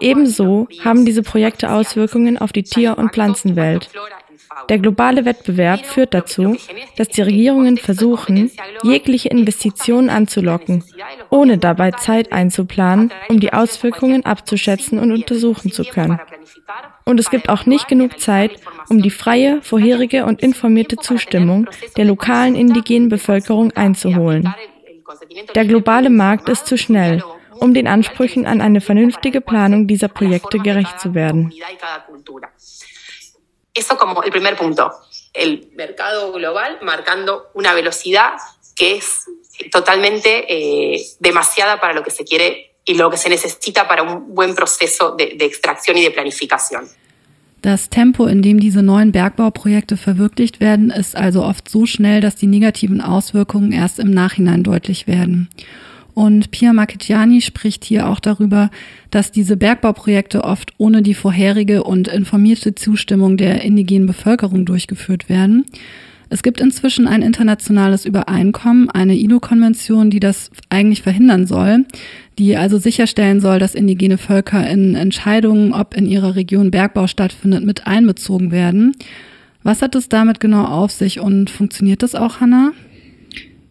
Ebenso 0.00 0.68
haben 0.84 1.04
diese 1.04 1.22
Projekte 1.22 1.70
Auswirkungen 1.70 2.38
auf 2.38 2.52
die 2.52 2.62
Tier- 2.62 2.98
und 2.98 3.12
Pflanzenwelt. 3.12 3.90
Der 4.68 4.78
globale 4.78 5.24
Wettbewerb 5.24 5.84
führt 5.84 6.14
dazu, 6.14 6.56
dass 6.96 7.08
die 7.08 7.22
Regierungen 7.22 7.76
versuchen, 7.76 8.50
jegliche 8.82 9.28
Investitionen 9.28 10.10
anzulocken, 10.10 10.84
ohne 11.30 11.58
dabei 11.58 11.92
Zeit 11.92 12.32
einzuplanen, 12.32 13.12
um 13.28 13.40
die 13.40 13.52
Auswirkungen 13.52 14.24
abzuschätzen 14.24 14.98
und 14.98 15.12
untersuchen 15.12 15.72
zu 15.72 15.84
können. 15.84 16.18
Und 17.04 17.18
es 17.18 17.30
gibt 17.30 17.48
auch 17.48 17.66
nicht 17.66 17.88
genug 17.88 18.20
Zeit, 18.20 18.52
um 18.88 19.02
die 19.02 19.10
freie, 19.10 19.60
vorherige 19.62 20.24
und 20.24 20.40
informierte 20.40 20.96
Zustimmung 20.96 21.68
der 21.96 22.04
lokalen 22.04 22.54
indigenen 22.54 23.08
Bevölkerung 23.08 23.72
einzuholen. 23.72 24.54
Der 25.54 25.64
globale 25.64 26.10
Markt 26.10 26.48
ist 26.48 26.66
zu 26.66 26.76
schnell, 26.78 27.22
um 27.58 27.74
den 27.74 27.86
Ansprüchen 27.86 28.46
an 28.46 28.60
eine 28.60 28.80
vernünftige 28.80 29.40
Planung 29.40 29.86
dieser 29.86 30.08
Projekte 30.08 30.58
gerecht 30.58 31.00
zu 31.00 31.14
werden. 31.14 31.52
Eso 33.74 33.96
como 33.96 34.22
el 34.22 34.30
primer 34.30 34.56
punto, 34.56 34.92
el 35.32 35.70
mercado 35.74 36.32
global 36.32 36.78
marcando 36.82 37.50
una 37.54 37.72
velocidad 37.74 38.34
que 38.76 38.96
es 38.96 39.24
totalmente 39.70 40.44
eh, 40.48 41.02
demasiada 41.20 41.80
para 41.80 41.92
lo 41.94 42.02
que 42.02 42.10
se 42.10 42.24
quiere 42.24 42.74
y 42.84 42.94
lo 42.94 43.10
que 43.10 43.16
se 43.16 43.28
necesita 43.28 43.86
para 43.86 44.02
un 44.02 44.34
buen 44.34 44.54
proceso 44.54 45.12
de, 45.12 45.34
de 45.36 45.44
extracción 45.44 45.96
y 45.96 46.02
de 46.02 46.10
planificación. 46.10 46.88
Das 47.62 47.88
Tempo, 47.88 48.26
in 48.26 48.42
dem 48.42 48.58
diese 48.58 48.82
neuen 48.82 49.12
Bergbauprojekte 49.12 49.96
verwirklicht 49.96 50.58
werden, 50.58 50.90
ist 50.90 51.14
also 51.14 51.44
oft 51.44 51.68
so 51.68 51.86
schnell, 51.86 52.20
dass 52.20 52.34
die 52.34 52.48
negativen 52.48 53.00
Auswirkungen 53.00 53.70
erst 53.70 54.00
im 54.00 54.10
Nachhinein 54.10 54.64
deutlich 54.64 55.06
werden. 55.06 55.48
Und 56.14 56.50
Pia 56.50 56.72
Marchegiani 56.72 57.40
spricht 57.40 57.84
hier 57.84 58.08
auch 58.08 58.20
darüber, 58.20 58.70
dass 59.10 59.32
diese 59.32 59.56
Bergbauprojekte 59.56 60.44
oft 60.44 60.72
ohne 60.78 61.02
die 61.02 61.14
vorherige 61.14 61.84
und 61.84 62.08
informierte 62.08 62.74
Zustimmung 62.74 63.36
der 63.36 63.62
indigenen 63.62 64.06
Bevölkerung 64.06 64.66
durchgeführt 64.66 65.28
werden. 65.28 65.64
Es 66.28 66.42
gibt 66.42 66.62
inzwischen 66.62 67.06
ein 67.06 67.20
internationales 67.20 68.06
Übereinkommen, 68.06 68.88
eine 68.88 69.14
ILO-Konvention, 69.16 70.08
die 70.08 70.20
das 70.20 70.50
eigentlich 70.70 71.02
verhindern 71.02 71.46
soll, 71.46 71.84
die 72.38 72.56
also 72.56 72.78
sicherstellen 72.78 73.40
soll, 73.40 73.58
dass 73.58 73.74
indigene 73.74 74.16
Völker 74.16 74.66
in 74.66 74.94
Entscheidungen, 74.94 75.74
ob 75.74 75.94
in 75.94 76.06
ihrer 76.06 76.34
Region 76.34 76.70
Bergbau 76.70 77.06
stattfindet, 77.06 77.66
mit 77.66 77.86
einbezogen 77.86 78.50
werden. 78.50 78.96
Was 79.62 79.82
hat 79.82 79.94
es 79.94 80.08
damit 80.08 80.40
genau 80.40 80.64
auf 80.64 80.90
sich 80.90 81.20
und 81.20 81.50
funktioniert 81.50 82.02
das 82.02 82.14
auch, 82.14 82.40
Hannah? 82.40 82.72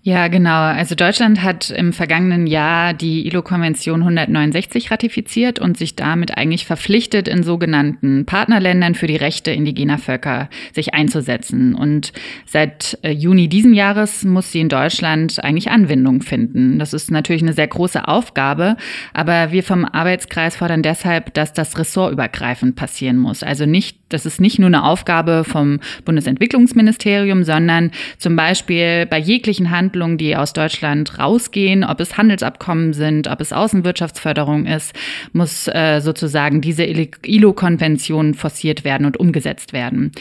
Ja, 0.04 0.30
genau. 0.30 0.62
Also 0.62 0.96
Deutschland 0.96 1.44
hat 1.44 1.70
im 1.70 1.94
vergangenen 1.94 2.48
Jahr 2.48 2.96
die 2.96 3.28
ILO-Konvention 3.28 4.00
169 4.00 4.90
ratifiziert 4.90 5.60
und 5.60 5.78
sich 5.78 5.96
damit 5.96 6.36
eigentlich 6.40 6.66
verpflichtet, 6.66 7.28
in 7.28 7.44
sogenannten 7.44 8.26
Partnerländern 8.26 8.96
für 8.96 9.06
die 9.06 9.16
Rechte 9.16 9.52
indigener 9.52 10.00
Völker 10.00 10.50
sich 10.74 10.96
einzusetzen. 10.96 11.76
Und 11.76 12.14
seit 12.48 12.98
äh, 13.04 13.12
Juni 13.12 13.48
diesen 13.48 13.76
Jahres 13.76 14.24
muss 14.24 14.52
sie 14.52 14.62
in 14.62 14.70
Deutschland 14.70 15.44
eigentlich 15.44 15.70
Anwendung 15.70 16.24
finden. 16.24 16.80
Das 16.80 16.96
ist 16.96 17.12
natürlich 17.12 17.44
eine 17.44 17.54
sehr 17.54 17.68
große 17.68 18.08
Aufgabe, 18.08 18.78
aber 19.14 19.52
wir 19.52 19.62
vom 19.62 19.86
Arbeitskreis 19.86 20.56
fordern 20.56 20.82
deshalb, 20.82 21.32
dass 21.36 21.54
das 21.54 21.78
ressortübergreifend 21.78 22.76
passieren 22.76 23.20
muss. 23.20 23.44
Also 23.44 23.68
nicht, 23.68 24.00
das 24.10 24.26
ist 24.26 24.42
nicht 24.42 24.58
nur 24.58 24.66
eine 24.66 24.84
Aufgabe 24.84 25.44
vom 25.44 25.80
Bundesentwicklungsministerium, 26.06 27.44
sondern 27.44 27.92
zum 28.18 28.36
Beispiel 28.36 29.06
bei 29.06 29.20
jeglichen 29.20 29.70
Hand 29.70 29.91
Verhandlungen, 29.92 30.18
die 30.18 30.36
aus 30.36 30.54
Deutschland 30.54 31.20
rausgehen, 31.20 31.84
ob 31.84 32.00
es 32.00 32.18
Handelsabkommen 32.18 32.94
sind, 32.94 33.28
ob 33.28 33.42
es 33.42 33.52
Außenwirtschaftsförderung 33.52 34.66
ist, 34.66 34.94
muss 35.34 35.68
äh, 35.68 36.00
sozusagen 36.00 36.62
diese 36.62 36.86
ILO-Konvention 36.86 38.34
forciert 38.34 38.86
werden 38.86 39.06
und 39.06 39.18
umgesetzt 39.18 39.74
werden. 39.74 40.12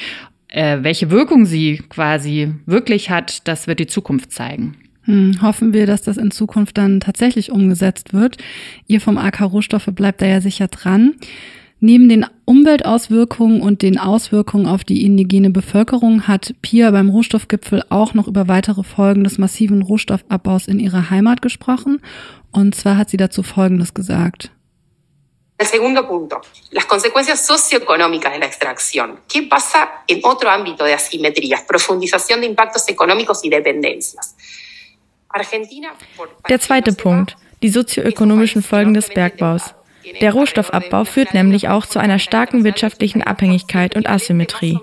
Äh, 0.48 0.78
welche 0.82 1.10
Wirkung 1.10 1.46
sie 1.46 1.82
quasi 1.88 2.52
wirklich 2.66 3.10
hat, 3.10 3.46
das 3.46 3.68
wird 3.68 3.78
die 3.78 3.86
Zukunft 3.86 4.32
zeigen. 4.32 4.74
Hm, 5.04 5.40
hoffen 5.40 5.72
wir, 5.72 5.86
dass 5.86 6.02
das 6.02 6.16
in 6.16 6.32
Zukunft 6.32 6.76
dann 6.76 6.98
tatsächlich 6.98 7.52
umgesetzt 7.52 8.12
wird. 8.12 8.38
Ihr 8.88 9.00
vom 9.00 9.18
AK 9.18 9.42
Rohstoffe 9.42 9.88
bleibt 9.92 10.20
da 10.20 10.26
ja 10.26 10.40
sicher 10.40 10.66
dran. 10.66 11.14
Neben 11.80 12.10
den 12.10 12.26
Umweltauswirkungen 12.44 13.62
und 13.62 13.80
den 13.80 13.98
Auswirkungen 13.98 14.66
auf 14.66 14.84
die 14.84 15.04
indigene 15.04 15.48
Bevölkerung 15.48 16.28
hat 16.28 16.54
Pia 16.60 16.90
beim 16.90 17.08
Rohstoffgipfel 17.08 17.82
auch 17.88 18.12
noch 18.12 18.28
über 18.28 18.48
weitere 18.48 18.82
Folgen 18.82 19.24
des 19.24 19.38
massiven 19.38 19.80
Rohstoffabbaus 19.80 20.68
in 20.68 20.78
ihrer 20.78 21.08
Heimat 21.08 21.40
gesprochen. 21.40 22.02
Und 22.52 22.74
zwar 22.74 22.98
hat 22.98 23.08
sie 23.08 23.16
dazu 23.16 23.42
Folgendes 23.42 23.94
gesagt. 23.94 24.50
El 25.56 25.66
segundo 25.66 26.06
punto, 26.06 26.40
las 26.70 26.86
consecuencias 26.86 27.46
socioeconómicas 27.46 28.32
de 28.32 28.38
la 28.38 28.46
extracción. 28.46 29.20
¿Qué 29.28 29.42
pasa 29.42 29.90
en 30.06 30.20
otro 30.22 30.50
ámbito 30.50 30.84
de 30.84 30.94
asimetrías? 30.94 31.62
Profundización 31.62 32.40
de 32.40 32.46
impactos 32.46 32.88
económicos 32.88 33.44
y 33.44 33.50
dependencias. 33.50 34.34
Der 36.48 36.60
zweite 36.60 36.92
Punkt, 36.92 37.36
die 37.62 37.68
sozioökonomischen 37.68 38.62
Folgen 38.62 38.94
des 38.94 39.08
Bergbaus. 39.08 39.74
Der 40.20 40.32
Rohstoffabbau 40.32 41.04
führt 41.04 41.34
nämlich 41.34 41.68
auch 41.68 41.86
zu 41.86 41.98
einer 41.98 42.18
starken 42.18 42.64
wirtschaftlichen 42.64 43.22
Abhängigkeit 43.22 43.96
und 43.96 44.08
Asymmetrie. 44.08 44.78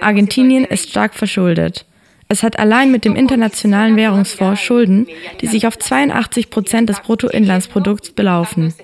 Argentinien 0.00 0.64
ist 0.64 0.90
stark 0.90 1.14
verschuldet. 1.14 1.86
Es 2.28 2.42
hat 2.42 2.58
allein 2.58 2.90
mit 2.90 3.04
dem 3.04 3.14
Internationalen 3.14 3.94
Währungsfonds 3.94 4.60
Schulden, 4.60 5.06
die 5.40 5.46
sich 5.46 5.66
auf 5.66 5.78
82 5.78 6.50
Prozent 6.50 6.88
des 6.88 7.00
Bruttoinlandsprodukts 7.00 8.10
belaufen. 8.10 8.74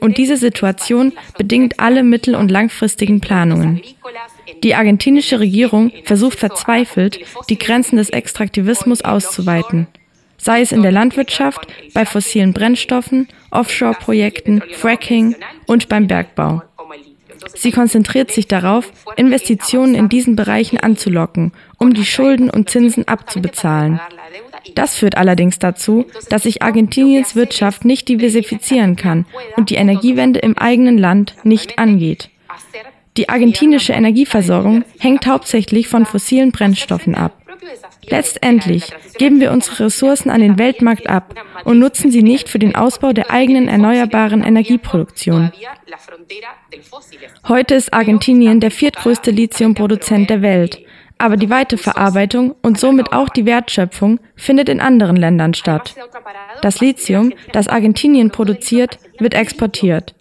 Und 0.00 0.18
diese 0.18 0.36
Situation 0.36 1.12
bedingt 1.38 1.80
alle 1.80 2.02
mittel- 2.02 2.34
und 2.34 2.50
langfristigen 2.50 3.20
Planungen. 3.20 3.80
Die 4.62 4.74
argentinische 4.74 5.40
Regierung 5.40 5.90
versucht 6.04 6.38
verzweifelt, 6.38 7.18
die 7.48 7.58
Grenzen 7.58 7.96
des 7.96 8.10
Extraktivismus 8.10 9.00
auszuweiten 9.02 9.86
sei 10.42 10.60
es 10.60 10.72
in 10.72 10.82
der 10.82 10.92
Landwirtschaft, 10.92 11.66
bei 11.94 12.04
fossilen 12.04 12.52
Brennstoffen, 12.52 13.28
Offshore-Projekten, 13.50 14.62
Fracking 14.72 15.36
und 15.66 15.88
beim 15.88 16.08
Bergbau. 16.08 16.62
Sie 17.54 17.70
konzentriert 17.72 18.30
sich 18.30 18.46
darauf, 18.48 18.92
Investitionen 19.16 19.94
in 19.94 20.08
diesen 20.08 20.36
Bereichen 20.36 20.78
anzulocken, 20.78 21.52
um 21.78 21.94
die 21.94 22.04
Schulden 22.04 22.50
und 22.50 22.70
Zinsen 22.70 23.06
abzubezahlen. 23.06 24.00
Das 24.74 24.96
führt 24.96 25.16
allerdings 25.16 25.58
dazu, 25.58 26.06
dass 26.28 26.44
sich 26.44 26.62
Argentiniens 26.62 27.34
Wirtschaft 27.34 27.84
nicht 27.84 28.08
diversifizieren 28.08 28.96
kann 28.96 29.26
und 29.56 29.70
die 29.70 29.74
Energiewende 29.76 30.40
im 30.40 30.56
eigenen 30.56 30.98
Land 30.98 31.34
nicht 31.44 31.78
angeht. 31.78 32.30
Die 33.16 33.28
argentinische 33.28 33.92
Energieversorgung 33.92 34.84
hängt 34.98 35.26
hauptsächlich 35.26 35.88
von 35.88 36.06
fossilen 36.06 36.50
Brennstoffen 36.50 37.14
ab. 37.14 37.41
Letztendlich 38.08 38.92
geben 39.18 39.40
wir 39.40 39.52
unsere 39.52 39.86
Ressourcen 39.86 40.30
an 40.30 40.40
den 40.40 40.58
Weltmarkt 40.58 41.08
ab 41.08 41.34
und 41.64 41.78
nutzen 41.78 42.10
sie 42.10 42.22
nicht 42.22 42.48
für 42.48 42.58
den 42.58 42.74
Ausbau 42.74 43.12
der 43.12 43.30
eigenen 43.30 43.68
erneuerbaren 43.68 44.42
Energieproduktion. 44.42 45.52
Heute 47.48 47.74
ist 47.74 47.92
Argentinien 47.92 48.60
der 48.60 48.70
viertgrößte 48.70 49.30
Lithiumproduzent 49.30 50.30
der 50.30 50.42
Welt, 50.42 50.80
aber 51.18 51.36
die 51.36 51.50
Weiterverarbeitung 51.50 52.56
und 52.62 52.78
somit 52.78 53.12
auch 53.12 53.28
die 53.28 53.46
Wertschöpfung 53.46 54.18
findet 54.34 54.68
in 54.68 54.80
anderen 54.80 55.16
Ländern 55.16 55.54
statt. 55.54 55.94
Das 56.62 56.80
Lithium, 56.80 57.32
das 57.52 57.68
Argentinien 57.68 58.30
produziert, 58.30 58.98
wird 59.18 59.34
exportiert. 59.34 60.14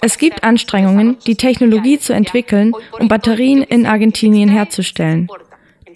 Es 0.00 0.18
gibt 0.18 0.44
Anstrengungen, 0.44 1.18
die 1.26 1.36
Technologie 1.36 1.98
zu 1.98 2.12
entwickeln, 2.12 2.72
um 2.98 3.08
Batterien 3.08 3.62
in 3.62 3.86
Argentinien 3.86 4.48
herzustellen. 4.48 5.28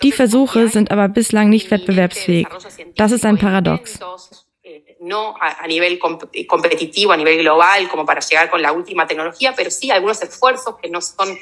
Die 0.03 0.13
Versuche 0.13 0.69
sind 0.69 0.91
aber 0.91 1.09
bislang 1.09 1.49
nicht 1.49 1.71
wettbewerbsfähig. 1.71 2.47
Das 2.97 3.13
ist 3.13 3.25
ein 3.25 3.39
Paradox. 3.39 3.99
no 5.01 5.35
a, 5.41 5.67
nivel 5.67 5.99
competitivo, 5.99 7.13
a 7.13 7.17
nivel 7.17 7.39
global, 7.39 7.89
como 7.89 8.05
para 8.05 8.21
llegar 8.21 8.51
con 8.51 8.61
la 8.61 8.73
última 8.73 9.07
tecnología, 9.07 9.55
pero 9.57 9.71
sí 9.71 9.91
algunos 9.91 10.23
esfuerzos 10.23 10.77
que 10.77 10.91
no 10.91 11.01
son 11.01 11.37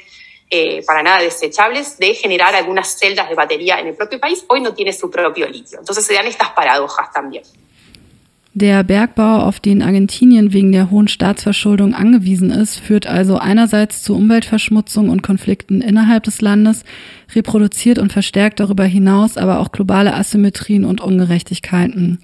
eh, 0.50 0.82
para 0.86 1.02
nada 1.02 1.20
desechables 1.20 1.98
de 1.98 2.14
generar 2.14 2.54
algunas 2.54 2.98
celdas 2.98 3.28
de 3.28 3.34
batería 3.34 3.80
en 3.80 3.88
el 3.88 3.94
propio 3.94 4.18
país, 4.18 4.44
hoy 4.48 4.60
no 4.60 4.72
tiene 4.74 4.92
su 4.92 5.10
propio 5.10 5.46
litio. 5.46 5.78
Entonces 5.78 6.06
se 6.06 6.14
dan 6.14 6.26
estas 6.26 6.50
paradojas 6.50 7.12
también. 7.12 7.42
Der 8.60 8.82
Bergbau, 8.82 9.42
auf 9.42 9.60
den 9.60 9.82
Argentinien 9.82 10.52
wegen 10.52 10.72
der 10.72 10.90
hohen 10.90 11.06
Staatsverschuldung 11.06 11.94
angewiesen 11.94 12.50
ist, 12.50 12.80
führt 12.80 13.06
also 13.06 13.38
einerseits 13.38 14.02
zu 14.02 14.16
Umweltverschmutzung 14.16 15.10
und 15.10 15.22
Konflikten 15.22 15.80
innerhalb 15.80 16.24
des 16.24 16.40
Landes, 16.40 16.82
reproduziert 17.36 18.00
und 18.00 18.12
verstärkt 18.12 18.58
darüber 18.58 18.82
hinaus 18.82 19.36
aber 19.36 19.60
auch 19.60 19.70
globale 19.70 20.12
Asymmetrien 20.12 20.84
und 20.84 21.00
Ungerechtigkeiten. 21.00 22.18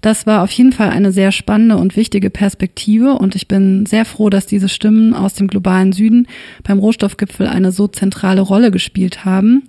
Das 0.00 0.26
war 0.26 0.42
auf 0.42 0.50
jeden 0.50 0.72
Fall 0.72 0.90
eine 0.90 1.12
sehr 1.12 1.30
spannende 1.30 1.76
und 1.76 1.94
wichtige 1.94 2.30
Perspektive 2.30 3.12
und 3.12 3.36
ich 3.36 3.46
bin 3.46 3.86
sehr 3.86 4.04
froh, 4.04 4.28
dass 4.28 4.46
diese 4.46 4.68
Stimmen 4.68 5.14
aus 5.14 5.34
dem 5.34 5.46
globalen 5.46 5.92
Süden 5.92 6.26
beim 6.64 6.80
Rohstoffgipfel 6.80 7.46
eine 7.46 7.70
so 7.70 7.86
zentrale 7.86 8.40
Rolle 8.40 8.72
gespielt 8.72 9.24
haben. 9.24 9.68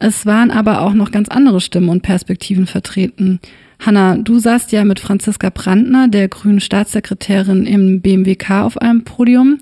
Es 0.00 0.26
waren 0.26 0.50
aber 0.50 0.82
auch 0.82 0.94
noch 0.94 1.12
ganz 1.12 1.28
andere 1.28 1.60
Stimmen 1.60 1.90
und 1.90 2.02
Perspektiven 2.02 2.66
vertreten. 2.66 3.38
Hanna, 3.80 4.16
du 4.16 4.38
saßt 4.38 4.72
ja 4.72 4.84
mit 4.84 5.00
Franziska 5.00 5.50
Brandner, 5.50 6.08
der 6.08 6.28
grünen 6.28 6.60
Staatssekretärin 6.60 7.64
im 7.64 8.00
BMWK 8.00 8.62
auf 8.62 8.78
einem 8.78 9.04
Podium. 9.04 9.58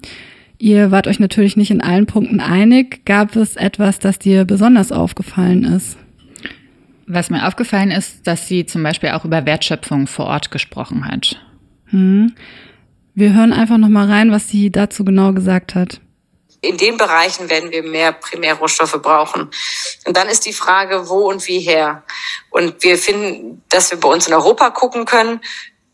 Ihr 0.58 0.90
wart 0.90 1.06
euch 1.06 1.18
natürlich 1.18 1.56
nicht 1.56 1.70
in 1.70 1.82
allen 1.82 2.06
Punkten 2.06 2.40
einig. 2.40 3.04
Gab 3.04 3.36
es 3.36 3.56
etwas, 3.56 3.98
das 3.98 4.18
dir 4.18 4.44
besonders 4.44 4.90
aufgefallen 4.90 5.64
ist? 5.64 5.98
Was 7.06 7.30
mir 7.30 7.46
aufgefallen 7.46 7.90
ist, 7.90 8.26
dass 8.26 8.48
sie 8.48 8.64
zum 8.64 8.82
Beispiel 8.82 9.10
auch 9.10 9.24
über 9.24 9.44
Wertschöpfung 9.44 10.06
vor 10.06 10.26
Ort 10.26 10.50
gesprochen 10.50 11.04
hat. 11.04 11.40
Hm. 11.86 12.32
Wir 13.14 13.34
hören 13.34 13.52
einfach 13.52 13.78
noch 13.78 13.88
mal 13.88 14.06
rein, 14.06 14.30
was 14.30 14.48
sie 14.48 14.70
dazu 14.70 15.04
genau 15.04 15.32
gesagt 15.32 15.74
hat 15.74 16.00
in 16.66 16.76
den 16.76 16.96
Bereichen 16.96 17.48
werden 17.48 17.70
wir 17.70 17.82
mehr 17.82 18.12
Primärrohstoffe 18.12 19.00
brauchen. 19.00 19.50
Und 20.04 20.16
dann 20.16 20.28
ist 20.28 20.46
die 20.46 20.52
Frage, 20.52 21.08
wo 21.08 21.28
und 21.28 21.46
wie 21.46 21.60
her. 21.60 22.04
Und 22.50 22.82
wir 22.82 22.98
finden, 22.98 23.62
dass 23.68 23.90
wir 23.90 24.00
bei 24.00 24.08
uns 24.08 24.26
in 24.26 24.34
Europa 24.34 24.70
gucken 24.70 25.04
können, 25.04 25.40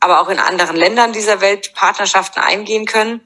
aber 0.00 0.20
auch 0.20 0.28
in 0.28 0.38
anderen 0.38 0.76
Ländern 0.76 1.12
dieser 1.12 1.40
Welt 1.40 1.74
Partnerschaften 1.74 2.40
eingehen 2.40 2.86
können. 2.86 3.20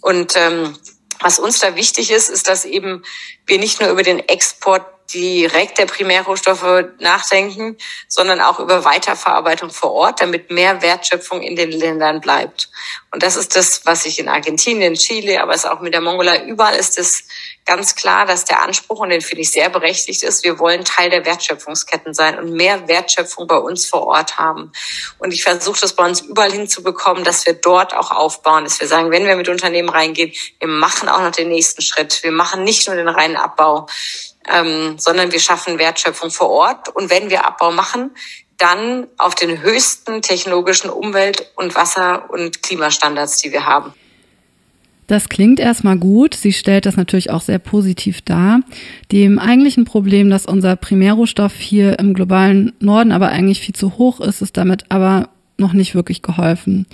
Und 0.00 0.36
ähm, 0.36 0.76
was 1.20 1.38
uns 1.38 1.58
da 1.58 1.74
wichtig 1.74 2.10
ist, 2.10 2.30
ist, 2.30 2.48
dass 2.48 2.64
eben 2.64 3.02
wir 3.46 3.58
nicht 3.58 3.80
nur 3.80 3.90
über 3.90 4.02
den 4.02 4.20
Export 4.20 4.84
direkt 5.12 5.78
der 5.78 5.86
Primärrohstoffe 5.86 6.84
nachdenken, 6.98 7.76
sondern 8.08 8.40
auch 8.40 8.58
über 8.58 8.84
Weiterverarbeitung 8.84 9.70
vor 9.70 9.92
Ort, 9.92 10.20
damit 10.20 10.50
mehr 10.50 10.82
Wertschöpfung 10.82 11.42
in 11.42 11.56
den 11.56 11.72
Ländern 11.72 12.20
bleibt. 12.20 12.70
Und 13.12 13.22
das 13.22 13.36
ist 13.36 13.56
das, 13.56 13.84
was 13.86 14.06
ich 14.06 14.18
in 14.18 14.28
Argentinien, 14.28 14.94
Chile, 14.94 15.42
aber 15.42 15.54
es 15.54 15.66
auch 15.66 15.80
mit 15.80 15.94
der 15.94 16.00
Mongolei, 16.00 16.44
überall 16.44 16.76
ist 16.76 16.98
es 16.98 17.24
ganz 17.66 17.94
klar, 17.94 18.26
dass 18.26 18.44
der 18.44 18.62
Anspruch, 18.62 19.00
und 19.00 19.10
den 19.10 19.20
finde 19.20 19.42
ich 19.42 19.50
sehr 19.50 19.68
berechtigt 19.68 20.22
ist, 20.22 20.44
wir 20.44 20.58
wollen 20.58 20.84
Teil 20.84 21.10
der 21.10 21.24
Wertschöpfungsketten 21.24 22.14
sein 22.14 22.38
und 22.38 22.52
mehr 22.52 22.88
Wertschöpfung 22.88 23.46
bei 23.46 23.56
uns 23.56 23.86
vor 23.86 24.06
Ort 24.06 24.38
haben. 24.38 24.72
Und 25.18 25.32
ich 25.32 25.42
versuche 25.42 25.80
das 25.80 25.94
bei 25.94 26.04
uns 26.04 26.20
überall 26.20 26.52
hinzubekommen, 26.52 27.24
dass 27.24 27.46
wir 27.46 27.54
dort 27.54 27.94
auch 27.94 28.10
aufbauen, 28.10 28.64
dass 28.64 28.80
wir 28.80 28.88
sagen, 28.88 29.10
wenn 29.10 29.26
wir 29.26 29.36
mit 29.36 29.48
Unternehmen 29.48 29.88
reingehen, 29.88 30.32
wir 30.58 30.68
machen 30.68 31.08
auch 31.08 31.20
noch 31.20 31.32
den 31.32 31.48
nächsten 31.48 31.82
Schritt. 31.82 32.22
Wir 32.22 32.32
machen 32.32 32.64
nicht 32.64 32.86
nur 32.86 32.96
den 32.96 33.08
reinen 33.08 33.36
Abbau 33.36 33.86
ähm, 34.48 34.98
sondern 34.98 35.32
wir 35.32 35.40
schaffen 35.40 35.78
Wertschöpfung 35.78 36.30
vor 36.30 36.50
Ort. 36.50 36.88
Und 36.94 37.10
wenn 37.10 37.30
wir 37.30 37.46
Abbau 37.46 37.72
machen, 37.72 38.10
dann 38.58 39.06
auf 39.16 39.34
den 39.34 39.62
höchsten 39.62 40.22
technologischen 40.22 40.90
Umwelt- 40.90 41.50
und 41.56 41.74
Wasser- 41.74 42.30
und 42.30 42.62
Klimastandards, 42.62 43.38
die 43.38 43.52
wir 43.52 43.64
haben. 43.66 43.92
Das 45.06 45.28
klingt 45.28 45.58
erstmal 45.58 45.98
gut. 45.98 46.34
Sie 46.34 46.52
stellt 46.52 46.86
das 46.86 46.96
natürlich 46.96 47.30
auch 47.30 47.40
sehr 47.40 47.58
positiv 47.58 48.20
dar. 48.22 48.60
Dem 49.10 49.40
eigentlichen 49.40 49.84
Problem, 49.84 50.30
dass 50.30 50.46
unser 50.46 50.76
Primärrohstoff 50.76 51.54
hier 51.56 51.98
im 51.98 52.14
globalen 52.14 52.74
Norden 52.78 53.10
aber 53.10 53.30
eigentlich 53.30 53.60
viel 53.60 53.74
zu 53.74 53.98
hoch 53.98 54.20
ist, 54.20 54.40
ist 54.40 54.56
damit 54.56 54.84
aber 54.88 55.30
noch 55.56 55.72
nicht 55.72 55.96
wirklich 55.96 56.22
geholfen. 56.22 56.86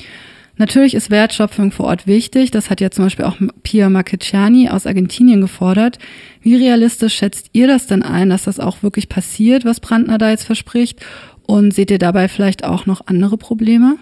Natürlich 0.59 0.95
ist 0.95 1.11
Wertschöpfung 1.11 1.71
vor 1.71 1.87
Ort 1.87 2.07
wichtig. 2.07 2.51
Das 2.51 2.71
hat 2.71 2.81
ja 2.81 2.91
zum 2.91 3.05
Beispiel 3.05 3.27
auch 3.27 3.37
Pia 3.63 3.91
Marcheciani 3.91 4.71
aus 4.71 4.87
Argentinien 4.87 5.41
gefordert. 5.41 5.99
Wie 6.41 6.57
realistisch 6.57 7.15
schätzt 7.15 7.51
ihr 7.53 7.67
das 7.67 7.87
denn 7.87 8.03
ein, 8.03 8.31
dass 8.31 8.45
das 8.45 8.59
auch 8.59 8.83
wirklich 8.83 9.09
passiert, 9.09 9.65
was 9.65 9.81
Brandner 9.81 10.17
da 10.17 10.31
jetzt 10.31 10.45
verspricht? 10.45 11.05
Und 11.43 11.75
seht 11.75 11.91
ihr 11.91 11.99
dabei 11.99 12.29
vielleicht 12.29 12.65
auch 12.65 12.87
noch 12.87 13.07
andere 13.07 13.37
Probleme? 13.37 13.99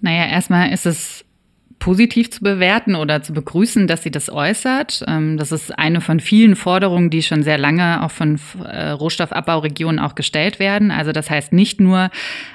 Naja, 0.00 0.26
erstmal 0.26 0.72
ist 0.72 0.86
es 0.86 1.24
positiv 1.78 2.30
zu 2.30 2.42
bewerten 2.42 2.94
oder 2.94 3.22
zu 3.22 3.32
begrüßen, 3.32 3.86
dass 3.86 4.02
sie 4.02 4.10
das 4.10 4.30
äußert. 4.30 5.04
Ähm, 5.06 5.36
das 5.36 5.52
ist 5.52 5.78
eine 5.78 6.00
von 6.00 6.20
vielen 6.20 6.56
Forderungen, 6.56 7.10
die 7.10 7.22
schon 7.22 7.42
sehr 7.42 7.58
lange 7.58 8.02
auch 8.02 8.10
von 8.10 8.40
äh, 8.64 8.90
Rohstoffabbauregionen 8.90 10.00
auch 10.00 10.14
gestellt 10.14 10.58
werden. 10.58 10.90
Also 10.90 11.12
das 11.12 11.30
heißt 11.30 11.52
nicht 11.52 11.80
nur 11.80 12.10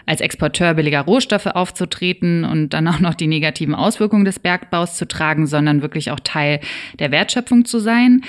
als 0.06 0.22
Exporteur 0.22 0.74
billiger 0.74 1.02
Rohstoffe 1.02 1.48
aufzutreten 1.48 2.44
und 2.44 2.70
dann 2.70 2.88
auch 2.88 3.00
noch 3.00 3.14
die 3.14 3.28
negativen 3.28 3.76
Auswirkungen 3.76 4.26
des 4.26 4.40
Bergbaus 4.40 4.98
zu 4.98 5.08
tragen, 5.08 5.48
sondern 5.48 5.82
wirklich 5.82 6.12
auch 6.12 6.20
Teil 6.20 6.60
der 7.00 7.12
Wertschöpfung 7.12 7.66
zu 7.66 7.80
sein. 7.80 8.24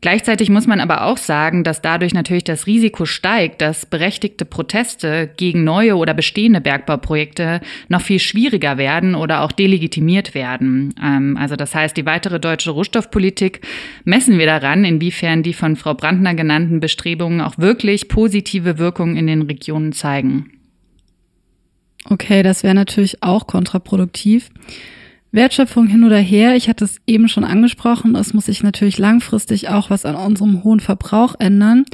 Gleichzeitig 0.00 0.48
muss 0.48 0.68
man 0.68 0.78
aber 0.78 1.04
auch 1.04 1.16
sagen, 1.16 1.64
dass 1.64 1.82
dadurch 1.82 2.14
natürlich 2.14 2.44
das 2.44 2.68
Risiko 2.68 3.04
steigt, 3.04 3.60
dass 3.60 3.84
berechtigte 3.84 4.44
Proteste 4.44 5.28
gegen 5.36 5.64
neue 5.64 5.96
oder 5.96 6.14
bestehende 6.14 6.60
Bergbauprojekte 6.60 7.60
noch 7.88 8.00
viel 8.00 8.20
schwieriger 8.20 8.78
werden 8.78 9.16
oder 9.16 9.42
auch 9.42 9.50
delegitimiert 9.50 10.36
werden. 10.36 10.94
Ähm, 11.02 11.36
also 11.36 11.56
das 11.56 11.74
heißt, 11.74 11.96
die 11.96 12.06
weitere 12.06 12.38
deutsche 12.38 12.70
Rohstoffpolitik 12.70 13.60
messen 14.04 14.38
wir 14.38 14.46
daran, 14.46 14.84
inwiefern 14.84 15.42
die 15.42 15.54
von 15.54 15.74
Frau 15.74 15.94
Brandner 15.94 16.34
genannten 16.34 16.78
Bestrebungen 16.78 17.40
auch 17.40 17.58
wirklich 17.58 18.06
positive 18.06 18.78
Wirkungen 18.78 19.16
in 19.16 19.26
den 19.26 19.42
Regionen 19.42 19.92
zeigen. 19.92 20.52
Okay, 22.04 22.44
das 22.44 22.62
wäre 22.62 22.74
natürlich 22.74 23.24
auch 23.24 23.48
kontraproduktiv. 23.48 24.50
Wertschöpfung 25.30 25.86
hin 25.86 26.04
oder 26.04 26.18
her, 26.18 26.56
ich 26.56 26.68
hatte 26.68 26.84
es 26.84 26.96
eben 27.06 27.28
schon 27.28 27.44
angesprochen, 27.44 28.14
es 28.16 28.32
muss 28.32 28.46
sich 28.46 28.62
natürlich 28.62 28.98
langfristig 28.98 29.68
auch 29.68 29.90
was 29.90 30.04
an 30.04 30.14
unserem 30.14 30.64
hohen 30.64 30.80
Verbrauch 30.80 31.34
ändern. 31.38 31.84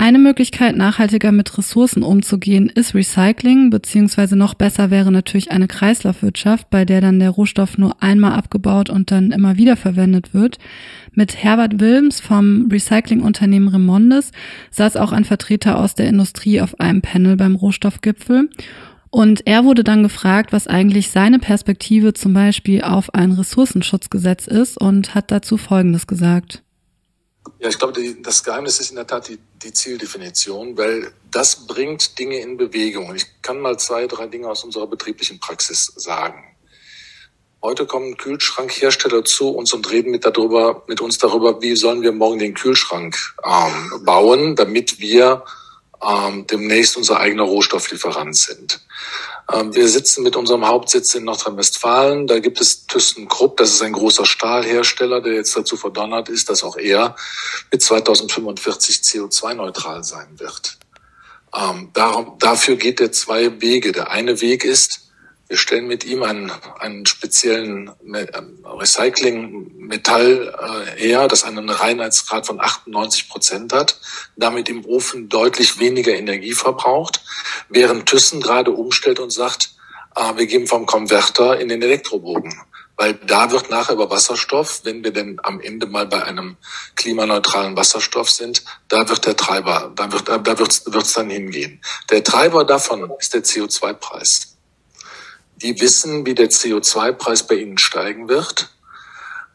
Eine 0.00 0.20
Möglichkeit, 0.20 0.76
nachhaltiger 0.76 1.32
mit 1.32 1.58
Ressourcen 1.58 2.04
umzugehen, 2.04 2.68
ist 2.68 2.94
Recycling, 2.94 3.68
beziehungsweise 3.68 4.36
noch 4.36 4.54
besser 4.54 4.92
wäre 4.92 5.10
natürlich 5.10 5.50
eine 5.50 5.66
Kreislaufwirtschaft, 5.66 6.70
bei 6.70 6.84
der 6.84 7.00
dann 7.00 7.18
der 7.18 7.30
Rohstoff 7.30 7.78
nur 7.78 8.00
einmal 8.00 8.34
abgebaut 8.34 8.90
und 8.90 9.10
dann 9.10 9.32
immer 9.32 9.56
wieder 9.56 9.74
verwendet 9.74 10.32
wird. 10.32 10.58
Mit 11.14 11.42
Herbert 11.42 11.80
Wilms 11.80 12.20
vom 12.20 12.68
Recyclingunternehmen 12.70 13.70
Remondes 13.70 14.30
saß 14.70 14.96
auch 14.96 15.10
ein 15.10 15.24
Vertreter 15.24 15.80
aus 15.80 15.96
der 15.96 16.06
Industrie 16.06 16.60
auf 16.60 16.78
einem 16.78 17.02
Panel 17.02 17.36
beim 17.36 17.56
Rohstoffgipfel. 17.56 18.50
Und 19.10 19.46
er 19.46 19.64
wurde 19.64 19.84
dann 19.84 20.02
gefragt, 20.02 20.52
was 20.52 20.66
eigentlich 20.66 21.10
seine 21.10 21.38
Perspektive 21.38 22.12
zum 22.12 22.34
Beispiel 22.34 22.82
auf 22.82 23.14
ein 23.14 23.32
Ressourcenschutzgesetz 23.32 24.46
ist 24.46 24.78
und 24.78 25.14
hat 25.14 25.30
dazu 25.30 25.56
Folgendes 25.56 26.06
gesagt. 26.06 26.62
Ja, 27.60 27.68
ich 27.68 27.78
glaube, 27.78 28.00
das 28.22 28.44
Geheimnis 28.44 28.78
ist 28.78 28.90
in 28.90 28.96
der 28.96 29.06
Tat 29.06 29.28
die, 29.28 29.38
die 29.62 29.72
Zieldefinition, 29.72 30.76
weil 30.76 31.12
das 31.30 31.66
bringt 31.66 32.18
Dinge 32.18 32.38
in 32.40 32.56
Bewegung. 32.56 33.08
Und 33.08 33.16
ich 33.16 33.26
kann 33.42 33.60
mal 33.60 33.78
zwei, 33.78 34.06
drei 34.06 34.26
Dinge 34.26 34.48
aus 34.48 34.64
unserer 34.64 34.86
betrieblichen 34.86 35.40
Praxis 35.40 35.92
sagen. 35.96 36.44
Heute 37.60 37.86
kommen 37.86 38.16
Kühlschrankhersteller 38.16 39.24
zu 39.24 39.48
uns 39.48 39.72
und 39.72 39.90
reden 39.90 40.12
mit, 40.12 40.24
darüber, 40.24 40.84
mit 40.86 41.00
uns 41.00 41.18
darüber, 41.18 41.60
wie 41.60 41.74
sollen 41.74 42.02
wir 42.02 42.12
morgen 42.12 42.38
den 42.38 42.54
Kühlschrank 42.54 43.16
ähm, 43.44 44.04
bauen, 44.04 44.54
damit 44.54 45.00
wir 45.00 45.42
ähm, 46.02 46.46
demnächst 46.46 46.96
unser 46.96 47.20
eigener 47.20 47.44
Rohstofflieferant 47.44 48.36
sind. 48.36 48.80
Ähm, 49.52 49.74
wir 49.74 49.88
sitzen 49.88 50.22
mit 50.22 50.36
unserem 50.36 50.66
Hauptsitz 50.66 51.14
in 51.14 51.24
Nordrhein-Westfalen. 51.24 52.26
Da 52.26 52.38
gibt 52.38 52.60
es 52.60 52.86
ThyssenKrupp, 52.86 53.56
das 53.56 53.70
ist 53.72 53.82
ein 53.82 53.92
großer 53.92 54.26
Stahlhersteller, 54.26 55.20
der 55.20 55.34
jetzt 55.34 55.56
dazu 55.56 55.76
verdonnert 55.76 56.28
ist, 56.28 56.50
dass 56.50 56.62
auch 56.62 56.76
er 56.76 57.16
mit 57.72 57.82
2045 57.82 58.96
CO2-neutral 58.96 60.04
sein 60.04 60.38
wird. 60.38 60.78
Ähm, 61.54 61.90
darum, 61.94 62.36
dafür 62.38 62.76
geht 62.76 63.00
er 63.00 63.10
zwei 63.12 63.60
Wege. 63.60 63.92
Der 63.92 64.10
eine 64.10 64.40
Weg 64.40 64.64
ist, 64.64 65.07
wir 65.48 65.56
stellen 65.56 65.86
mit 65.86 66.04
ihm 66.04 66.22
einen, 66.22 66.52
einen 66.78 67.06
speziellen 67.06 67.90
Recycling-Metall 68.64 70.54
äh, 70.60 71.00
her, 71.00 71.26
das 71.26 71.44
einen 71.44 71.70
Reinheitsgrad 71.70 72.46
von 72.46 72.60
98 72.60 73.30
Prozent 73.30 73.72
hat, 73.72 73.98
damit 74.36 74.68
im 74.68 74.84
Ofen 74.84 75.30
deutlich 75.30 75.78
weniger 75.78 76.12
Energie 76.12 76.52
verbraucht, 76.52 77.22
während 77.70 78.06
Thyssen 78.06 78.42
gerade 78.42 78.72
umstellt 78.72 79.20
und 79.20 79.30
sagt, 79.30 79.70
äh, 80.16 80.36
wir 80.36 80.46
geben 80.46 80.66
vom 80.66 80.84
Konverter 80.84 81.58
in 81.58 81.68
den 81.68 81.80
Elektrobogen. 81.80 82.54
Weil 82.96 83.14
da 83.14 83.50
wird 83.50 83.70
nachher 83.70 83.94
über 83.94 84.10
Wasserstoff, 84.10 84.80
wenn 84.82 85.02
wir 85.04 85.12
denn 85.12 85.40
am 85.44 85.60
Ende 85.60 85.86
mal 85.86 86.04
bei 86.06 86.24
einem 86.24 86.56
klimaneutralen 86.96 87.76
Wasserstoff 87.76 88.28
sind, 88.28 88.64
da 88.88 89.08
wird 89.08 89.24
der 89.24 89.36
Treiber, 89.36 89.92
da 89.94 90.12
wird 90.12 90.28
da 90.28 90.58
wird's, 90.58 90.82
wird's 90.84 91.12
dann 91.14 91.30
hingehen. 91.30 91.80
Der 92.10 92.22
Treiber 92.24 92.64
davon 92.64 93.10
ist 93.18 93.32
der 93.34 93.44
CO2-Preis 93.44 94.57
die 95.62 95.80
wissen, 95.80 96.26
wie 96.26 96.34
der 96.34 96.50
CO2-Preis 96.50 97.46
bei 97.46 97.56
ihnen 97.56 97.78
steigen 97.78 98.28
wird. 98.28 98.70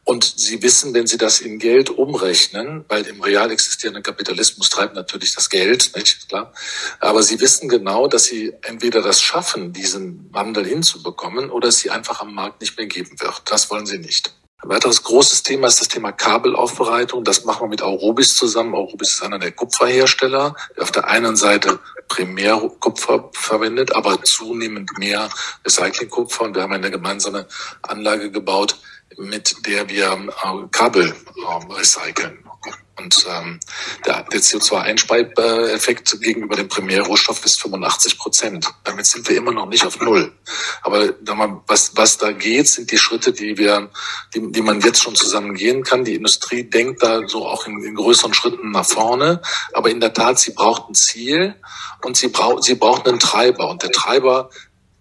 Und 0.06 0.26
sie 0.38 0.62
wissen, 0.62 0.94
wenn 0.94 1.08
sie 1.08 1.18
das 1.18 1.40
in 1.40 1.60
Geld 1.60 1.90
umrechnen, 1.90 2.84
weil 2.90 3.08
im 3.08 3.22
real 3.22 3.52
existierenden 3.52 4.04
Kapitalismus 4.04 4.70
treibt 4.70 4.96
natürlich 4.96 5.34
das 5.34 5.50
Geld, 5.50 5.96
nicht 5.96 6.28
klar. 6.28 6.54
Aber 7.00 7.24
sie 7.24 7.40
wissen 7.40 7.70
genau, 7.70 8.08
dass 8.08 8.26
sie 8.26 8.54
entweder 8.64 9.02
das 9.02 9.22
schaffen, 9.22 9.72
diesen 9.72 10.28
Wandel 10.34 10.66
hinzubekommen, 10.66 11.50
oder 11.50 11.70
es 11.70 11.80
sie 11.80 11.90
einfach 11.90 12.20
am 12.20 12.36
Markt 12.36 12.60
nicht 12.60 12.78
mehr 12.78 12.88
geben 12.88 13.18
wird. 13.22 13.44
Das 13.46 13.70
wollen 13.70 13.86
sie 13.86 13.98
nicht. 13.98 14.34
Ein 14.64 14.70
weiteres 14.70 15.04
großes 15.04 15.44
Thema 15.44 15.68
ist 15.68 15.82
das 15.82 15.90
Thema 15.90 16.14
Kabelaufbereitung. 16.14 17.26
Das 17.26 17.44
machen 17.44 17.64
wir 17.64 17.68
mit 17.68 17.82
Aurobis 17.82 18.38
zusammen. 18.38 18.74
Aurobis 18.76 19.16
ist 19.16 19.22
einer 19.22 19.38
der 19.38 19.52
Kupferhersteller, 19.52 20.56
der 20.78 20.84
auf 20.84 20.92
der 20.92 21.10
einen 21.10 21.36
Seite 21.36 21.80
Primärkupfer 22.08 23.30
verwendet, 23.34 23.94
aber 23.94 24.24
zunehmend 24.24 24.98
mehr 24.98 25.28
Recyclingkupfer. 25.66 26.46
Und 26.46 26.56
wir 26.56 26.62
haben 26.64 26.72
eine 26.72 26.92
gemeinsame 26.92 27.46
Anlage 27.82 28.32
gebaut, 28.32 28.78
mit 29.18 29.68
der 29.68 29.90
wir 29.90 30.12
äh, 30.14 30.68
Kabel 30.72 31.10
äh, 31.10 31.74
recyceln. 31.74 32.43
Und 32.96 33.26
ähm, 33.28 33.60
der, 34.06 34.24
der 34.24 34.40
CO2-Einspeifeffekt 34.40 36.22
gegenüber 36.22 36.56
dem 36.56 36.68
Primärrohstoff 36.68 37.44
ist 37.44 37.60
85 37.62 38.20
Prozent. 38.20 38.70
Damit 38.84 39.08
sind 39.08 39.28
wir 39.28 39.36
immer 39.36 39.52
noch 39.52 39.66
nicht 39.66 39.84
auf 39.84 40.00
Null. 40.00 40.32
Aber 40.84 41.16
was, 41.68 41.98
was 41.98 42.18
da 42.20 42.32
geht, 42.32 42.68
sind 42.68 42.92
die 42.92 43.00
Schritte, 43.00 43.34
die 43.34 43.58
wir, 43.58 43.90
die, 44.36 44.52
die 44.52 44.62
man 44.62 44.80
jetzt 44.82 45.02
schon 45.02 45.16
zusammen 45.16 45.56
gehen 45.56 45.84
kann. 45.84 46.06
Die 46.06 46.14
Industrie 46.14 46.64
denkt 46.64 47.02
da 47.02 47.28
so 47.28 47.48
auch 47.48 47.66
in, 47.66 47.84
in 47.84 47.96
größeren 47.96 48.34
Schritten 48.34 48.72
nach 48.72 48.86
vorne. 48.86 49.42
Aber 49.74 49.90
in 49.90 50.00
der 50.00 50.14
Tat, 50.14 50.38
sie 50.40 50.52
braucht 50.52 50.90
ein 50.90 50.94
Ziel 50.94 51.56
und 52.04 52.16
sie 52.16 52.28
braucht, 52.28 52.64
sie 52.64 52.76
braucht 52.76 53.08
einen 53.08 53.20
Treiber. 53.20 53.70
Und 53.70 53.82
der 53.82 53.92
Treiber, 53.92 54.52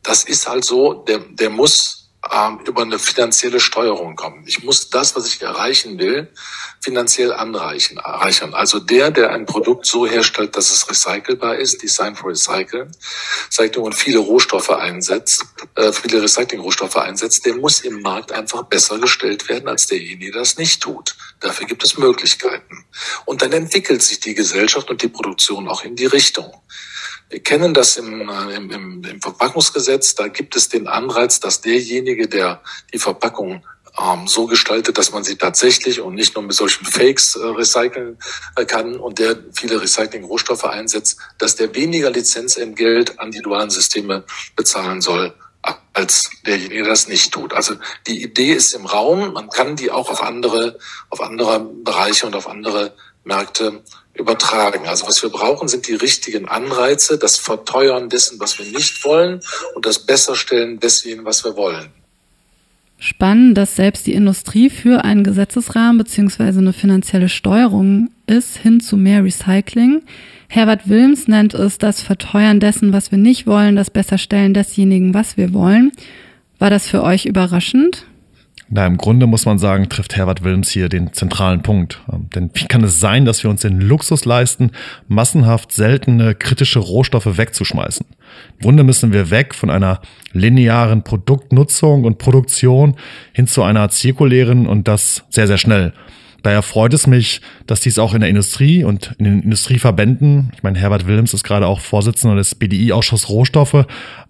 das 0.03 0.25
ist 0.25 0.49
halt 0.49 0.65
so, 0.65 0.95
der, 0.95 1.19
der 1.19 1.51
muss 1.51 2.02
ähm, 2.31 2.61
über 2.67 2.83
eine 2.83 2.99
finanzielle 2.99 3.59
Steuerung 3.59 4.15
kommen. 4.15 4.45
Ich 4.47 4.63
muss 4.63 4.91
das, 4.91 5.17
was 5.17 5.27
ich 5.27 5.43
erreichen 5.43 5.99
will, 5.99 6.33
finanziell 6.81 7.33
anreichen, 7.33 7.97
erreichern. 7.97 8.55
Also 8.55 8.79
der, 8.79 9.11
der 9.11 9.31
ein 9.31 9.47
Produkt 9.47 9.87
so 9.87 10.07
herstellt, 10.07 10.57
dass 10.57 10.71
es 10.71 10.89
recycelbar 10.89 11.57
ist, 11.57 11.83
Design 11.83 12.15
for 12.15 12.31
Recycle, 12.31 12.91
Recycling 13.49 13.85
und 13.85 13.95
viele 13.95 14.19
Rohstoffe 14.19 14.71
einsetzt, 14.71 15.47
äh, 15.75 15.93
viele 15.93 16.23
Recycling-Rohstoffe 16.23 16.97
einsetzt, 16.97 17.45
der 17.45 17.55
muss 17.57 17.81
im 17.81 18.03
Markt 18.03 18.31
einfach 18.31 18.65
besser 18.65 18.99
gestellt 18.99 19.49
werden 19.49 19.69
als 19.69 19.87
derjenige, 19.87 20.33
der 20.33 20.43
das 20.43 20.59
nicht 20.59 20.83
tut. 20.83 21.17
Dafür 21.41 21.67
gibt 21.67 21.83
es 21.83 21.99
Möglichkeiten. 21.99 22.85
Und 23.25 23.43
dann 23.43 23.53
entwickelt 23.53 24.03
sich 24.03 24.21
die 24.21 24.35
Gesellschaft 24.35 24.91
und 24.91 25.03
die 25.03 25.09
Produktion 25.09 25.69
auch 25.69 25.83
in 25.83 25.97
die 25.97 26.07
Richtung. 26.07 26.53
Wir 27.33 27.43
kennen 27.43 27.73
das 27.73 27.97
im, 27.97 28.29
äh, 28.29 28.55
im, 28.55 28.71
im, 28.71 29.05
im 29.05 29.23
Verpackungsgesetz. 29.23 30.15
Da 30.15 30.29
gibt 30.29 30.55
es 30.55 30.69
den 30.69 30.87
Anreiz, 30.87 31.41
dass 31.41 31.63
derjenige, 31.63 32.29
der 32.29 32.61
die 32.93 32.99
Verpackung 32.99 33.65
ähm, 33.99 34.29
so 34.29 34.47
gestaltet, 34.47 34.99
dass 34.99 35.13
man 35.13 35.25
sie 35.25 35.37
tatsächlich 35.37 36.03
und 36.03 36.15
nicht 36.15 36.35
nur 36.35 36.45
mit 36.45 36.53
solchen 36.53 36.85
Fakes 36.85 37.37
äh, 37.37 37.47
recyceln 37.47 38.19
äh, 38.57 38.67
kann 38.67 38.97
und 38.97 39.19
der 39.19 39.39
viele 39.55 39.81
Recycling-Rohstoffe 39.81 40.67
einsetzt, 40.67 41.17
dass 41.39 41.57
der 41.57 41.75
weniger 41.75 42.11
Lizenzentgelt 42.11 43.19
an 43.19 43.31
die 43.31 43.41
dualen 43.41 43.71
Systeme 43.71 44.25
bezahlen 44.55 45.01
soll 45.01 45.35
als 45.95 46.31
derjenige, 46.45 46.83
der 46.83 46.91
das 46.91 47.09
nicht 47.09 47.33
tut. 47.33 47.55
Also 47.55 47.77
die 48.07 48.23
Idee 48.23 48.53
ist 48.53 48.75
im 48.75 48.85
Raum, 48.85 49.33
man 49.33 49.49
kann 49.49 49.77
die 49.77 49.91
auch 49.91 50.11
auf 50.11 50.23
andere, 50.23 50.79
auf 51.09 51.23
andere 51.23 51.61
Bereiche 51.61 52.27
und 52.27 52.35
auf 52.35 52.47
andere 52.47 52.95
Märkte 53.25 53.83
übertragen. 54.15 54.87
Also 54.87 55.07
was 55.07 55.23
wir 55.23 55.31
brauchen, 55.31 55.69
sind 55.69 55.89
die 55.89 55.95
richtigen 55.95 56.49
Anreize, 56.49 57.19
das 57.19 57.37
Verteuern 57.39 58.09
dessen, 58.09 58.39
was 58.41 58.59
wir 58.59 58.67
nicht 58.67 59.05
wollen 59.05 59.41
und 59.75 59.87
das 59.87 60.01
Besserstellen 60.01 60.81
desjenigen, 60.81 61.25
was 61.25 61.45
wir 61.45 61.57
wollen. 61.57 61.89
Spannend, 62.99 63.59
dass 63.59 63.75
selbst 63.75 64.07
die 64.07 64.13
Industrie 64.13 64.71
für 64.71 65.05
einen 65.05 65.25
Gesetzesrahmen 65.25 65.99
beziehungsweise 65.99 66.61
eine 66.61 66.73
finanzielle 66.73 67.29
Steuerung 67.29 68.11
ist 68.27 68.59
hin 68.59 68.81
zu 68.81 68.97
mehr 68.97 69.25
Recycling. 69.25 70.03
Herbert 70.49 70.89
Wilms 70.89 71.27
nennt 71.27 71.55
es 71.55 71.79
das 71.79 72.01
Verteuern 72.01 72.61
dessen, 72.61 72.93
was 72.93 73.11
wir 73.11 73.19
nicht 73.19 73.47
wollen, 73.47 73.75
das 73.75 73.91
Besserstellen 73.91 74.55
desjenigen, 74.55 75.15
was 75.15 75.37
wir 75.37 75.53
wollen. 75.53 75.91
War 76.61 76.71
das 76.71 76.87
für 76.87 77.03
euch 77.03 77.25
überraschend? 77.25 78.07
Na, 78.75 78.87
im 78.87 78.97
Grunde 78.97 79.27
muss 79.27 79.45
man 79.45 79.59
sagen, 79.59 79.91
trifft 79.91 80.17
Herbert 80.17 80.45
Wilms 80.45 80.71
hier 80.71 80.89
den 80.89 81.13
zentralen 81.13 81.61
Punkt. 81.61 82.01
Ähm, 82.11 82.31
denn 82.35 82.51
wie 82.55 82.65
kann 82.65 82.83
es 82.83 83.01
sein, 83.01 83.27
dass 83.27 83.43
wir 83.43 83.51
uns 83.51 83.61
den 83.61 83.83
Luxus 83.83 84.25
leisten, 84.25 84.71
massenhaft 85.09 85.73
seltene 85.73 86.35
kritische 86.35 86.79
Rohstoffe 86.79 87.37
wegzuschmeißen? 87.37 88.07
Im 88.09 88.63
Grunde 88.63 88.83
müssen 88.83 89.13
wir 89.13 89.29
weg 89.29 89.55
von 89.55 89.69
einer 89.69 90.01
linearen 90.33 91.05
Produktnutzung 91.05 92.05
und 92.05 92.17
Produktion 92.17 92.97
hin 93.35 93.47
zu 93.47 93.63
einer 93.63 93.91
zirkulären 93.91 94.67
und 94.67 94.89
das 94.89 95.25
sehr, 95.29 95.47
sehr 95.47 95.59
schnell. 95.59 95.93
Daher 96.43 96.63
freut 96.63 96.95
es 96.95 97.07
mich, 97.07 97.43
dass 97.67 97.83
dies 97.83 97.99
auch 97.99 98.15
in 98.15 98.23
der 98.23 98.31
Industrie 98.31 98.85
und 98.85 99.15
in 99.19 99.27
den 99.27 99.43
Industrieverbänden, 99.43 100.51
ich 100.55 100.63
meine, 100.63 100.79
Herbert 100.79 101.07
Wilms 101.07 101.35
ist 101.35 101.45
gerade 101.45 101.67
auch 101.67 101.81
Vorsitzender 101.81 102.37
des 102.37 102.55
BDI-Ausschusses 102.55 103.29
Rohstoffe, 103.29 103.75
äh, 103.75 103.85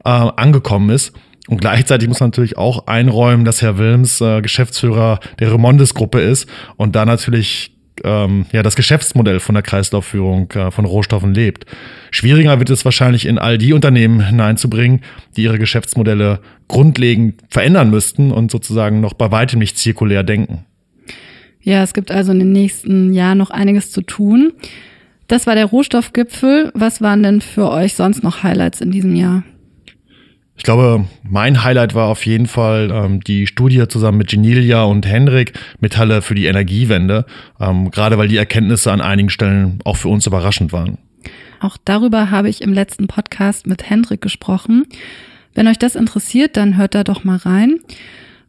angekommen 0.05 0.91
ist 0.91 1.13
und 1.53 1.61
gleichzeitig 1.61 2.09
muss 2.09 2.19
man 2.19 2.31
natürlich 2.31 2.57
auch 2.57 2.87
einräumen, 2.87 3.45
dass 3.45 3.61
Herr 3.61 3.77
Wilms 3.77 4.23
äh, 4.23 4.41
Geschäftsführer 4.41 5.21
der 5.39 5.53
Remondes-Gruppe 5.53 6.19
ist 6.19 6.49
und 6.77 6.97
da 6.97 7.05
natürlich 7.05 7.77
ähm, 8.05 8.47
ja 8.53 8.63
das 8.63 8.75
Geschäftsmodell 8.75 9.39
von 9.39 9.55
der 9.55 9.61
Kreislaufführung 9.63 10.51
äh, 10.53 10.71
von 10.71 10.87
Rohstoffen 10.87 11.35
lebt. 11.35 11.67
Schwieriger 12.11 12.59
wird 12.59 12.71
es 12.71 12.87
wahrscheinlich 12.87 13.27
in 13.27 13.37
all 13.37 13.59
die 13.59 13.75
Unternehmen 13.75 14.25
hineinzubringen, 14.25 15.03
die 15.37 15.43
ihre 15.43 15.59
Geschäftsmodelle 15.59 16.41
grundlegend 16.69 17.43
verändern 17.51 17.91
müssten 17.91 18.33
und 18.33 18.51
sozusagen 18.51 19.03
noch 19.03 19.13
bei 19.13 19.31
weitem 19.31 19.59
nicht 19.59 19.77
zirkulär 19.77 20.23
denken. 20.23 20.65
Ja, 21.61 21.83
es 21.83 21.93
gibt 21.93 22.11
also 22.11 22.33
in 22.33 22.39
den 22.39 22.53
nächsten 22.53 23.13
Jahren 23.13 23.37
noch 23.37 23.51
einiges 23.51 23.93
zu 23.93 24.01
tun. 24.01 24.55
Das 25.29 25.47
war 25.47 25.55
der 25.55 25.67
Rohstoffgipfel. 25.67 26.73
Was 26.75 27.03
waren 27.03 27.23
denn 27.23 27.43
für 27.43 27.71
euch 27.71 27.93
sonst 27.93 28.23
noch 28.23 28.43
Highlights 28.43 28.81
in 28.81 28.91
diesem 28.91 29.15
Jahr? 29.15 29.43
Ich 30.57 30.65
glaube, 30.65 31.07
mein 31.23 31.65
Highlight 31.65 31.95
war 31.95 32.09
auf 32.09 32.27
jeden 32.27 32.47
Fall 32.47 32.91
ähm, 32.93 33.21
die 33.21 33.47
Studie 33.47 33.89
zusammen 33.89 34.19
mit 34.19 34.29
Genilia 34.29 34.85
und 34.85 35.07
Henrik 35.07 35.55
Metalle 35.81 36.23
für 36.23 36.35
die 36.35 36.47
Energiewende, 36.47 37.25
ähm, 37.59 37.91
gerade 37.91 38.19
weil 38.19 38.29
die 38.29 38.37
Erkenntnisse 38.37 38.93
an 38.93 39.01
einigen 39.01 39.31
Stellen 39.31 39.79
auch 39.85 39.97
für 39.97 40.09
uns 40.09 40.27
überraschend 40.27 40.73
waren. 40.73 40.99
Auch 41.61 41.77
darüber 41.85 42.31
habe 42.31 42.49
ich 42.49 42.61
im 42.61 42.73
letzten 42.73 43.07
Podcast 43.07 43.67
mit 43.67 43.89
Hendrik 43.89 44.21
gesprochen. 44.21 44.87
Wenn 45.55 45.69
euch 45.69 45.79
das 45.79 45.95
interessiert, 45.95 46.57
dann 46.57 46.77
hört 46.77 46.95
da 46.95 47.05
doch 47.05 47.25
mal 47.25 47.37
rein. 47.37 47.79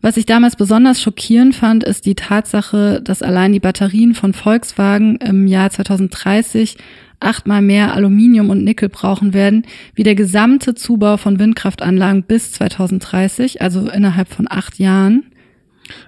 Was 0.02 0.18
ich 0.18 0.26
damals 0.26 0.58
besonders 0.58 1.02
schockierend 1.02 1.56
fand, 1.56 1.84
ist 1.84 2.06
die 2.06 2.16
Tatsache, 2.16 3.02
dass 3.02 3.22
allein 3.22 3.54
die 3.54 3.62
Batterien 3.62 4.16
von 4.16 4.34
Volkswagen 4.34 5.16
im 5.18 5.48
Jahr 5.48 5.70
2030 5.70 6.76
achtmal 7.24 7.62
mehr 7.62 7.94
Aluminium 7.94 8.50
und 8.50 8.64
Nickel 8.64 8.90
brauchen 8.90 9.34
werden, 9.34 9.66
wie 9.96 10.04
der 10.04 10.16
gesamte 10.16 10.76
Zubau 10.76 11.18
von 11.18 11.40
Windkraftanlagen 11.40 12.24
bis 12.24 12.52
2030, 12.54 13.62
also 13.62 13.90
innerhalb 13.90 14.30
von 14.30 14.48
acht 14.50 14.80
Jahren. 14.80 15.26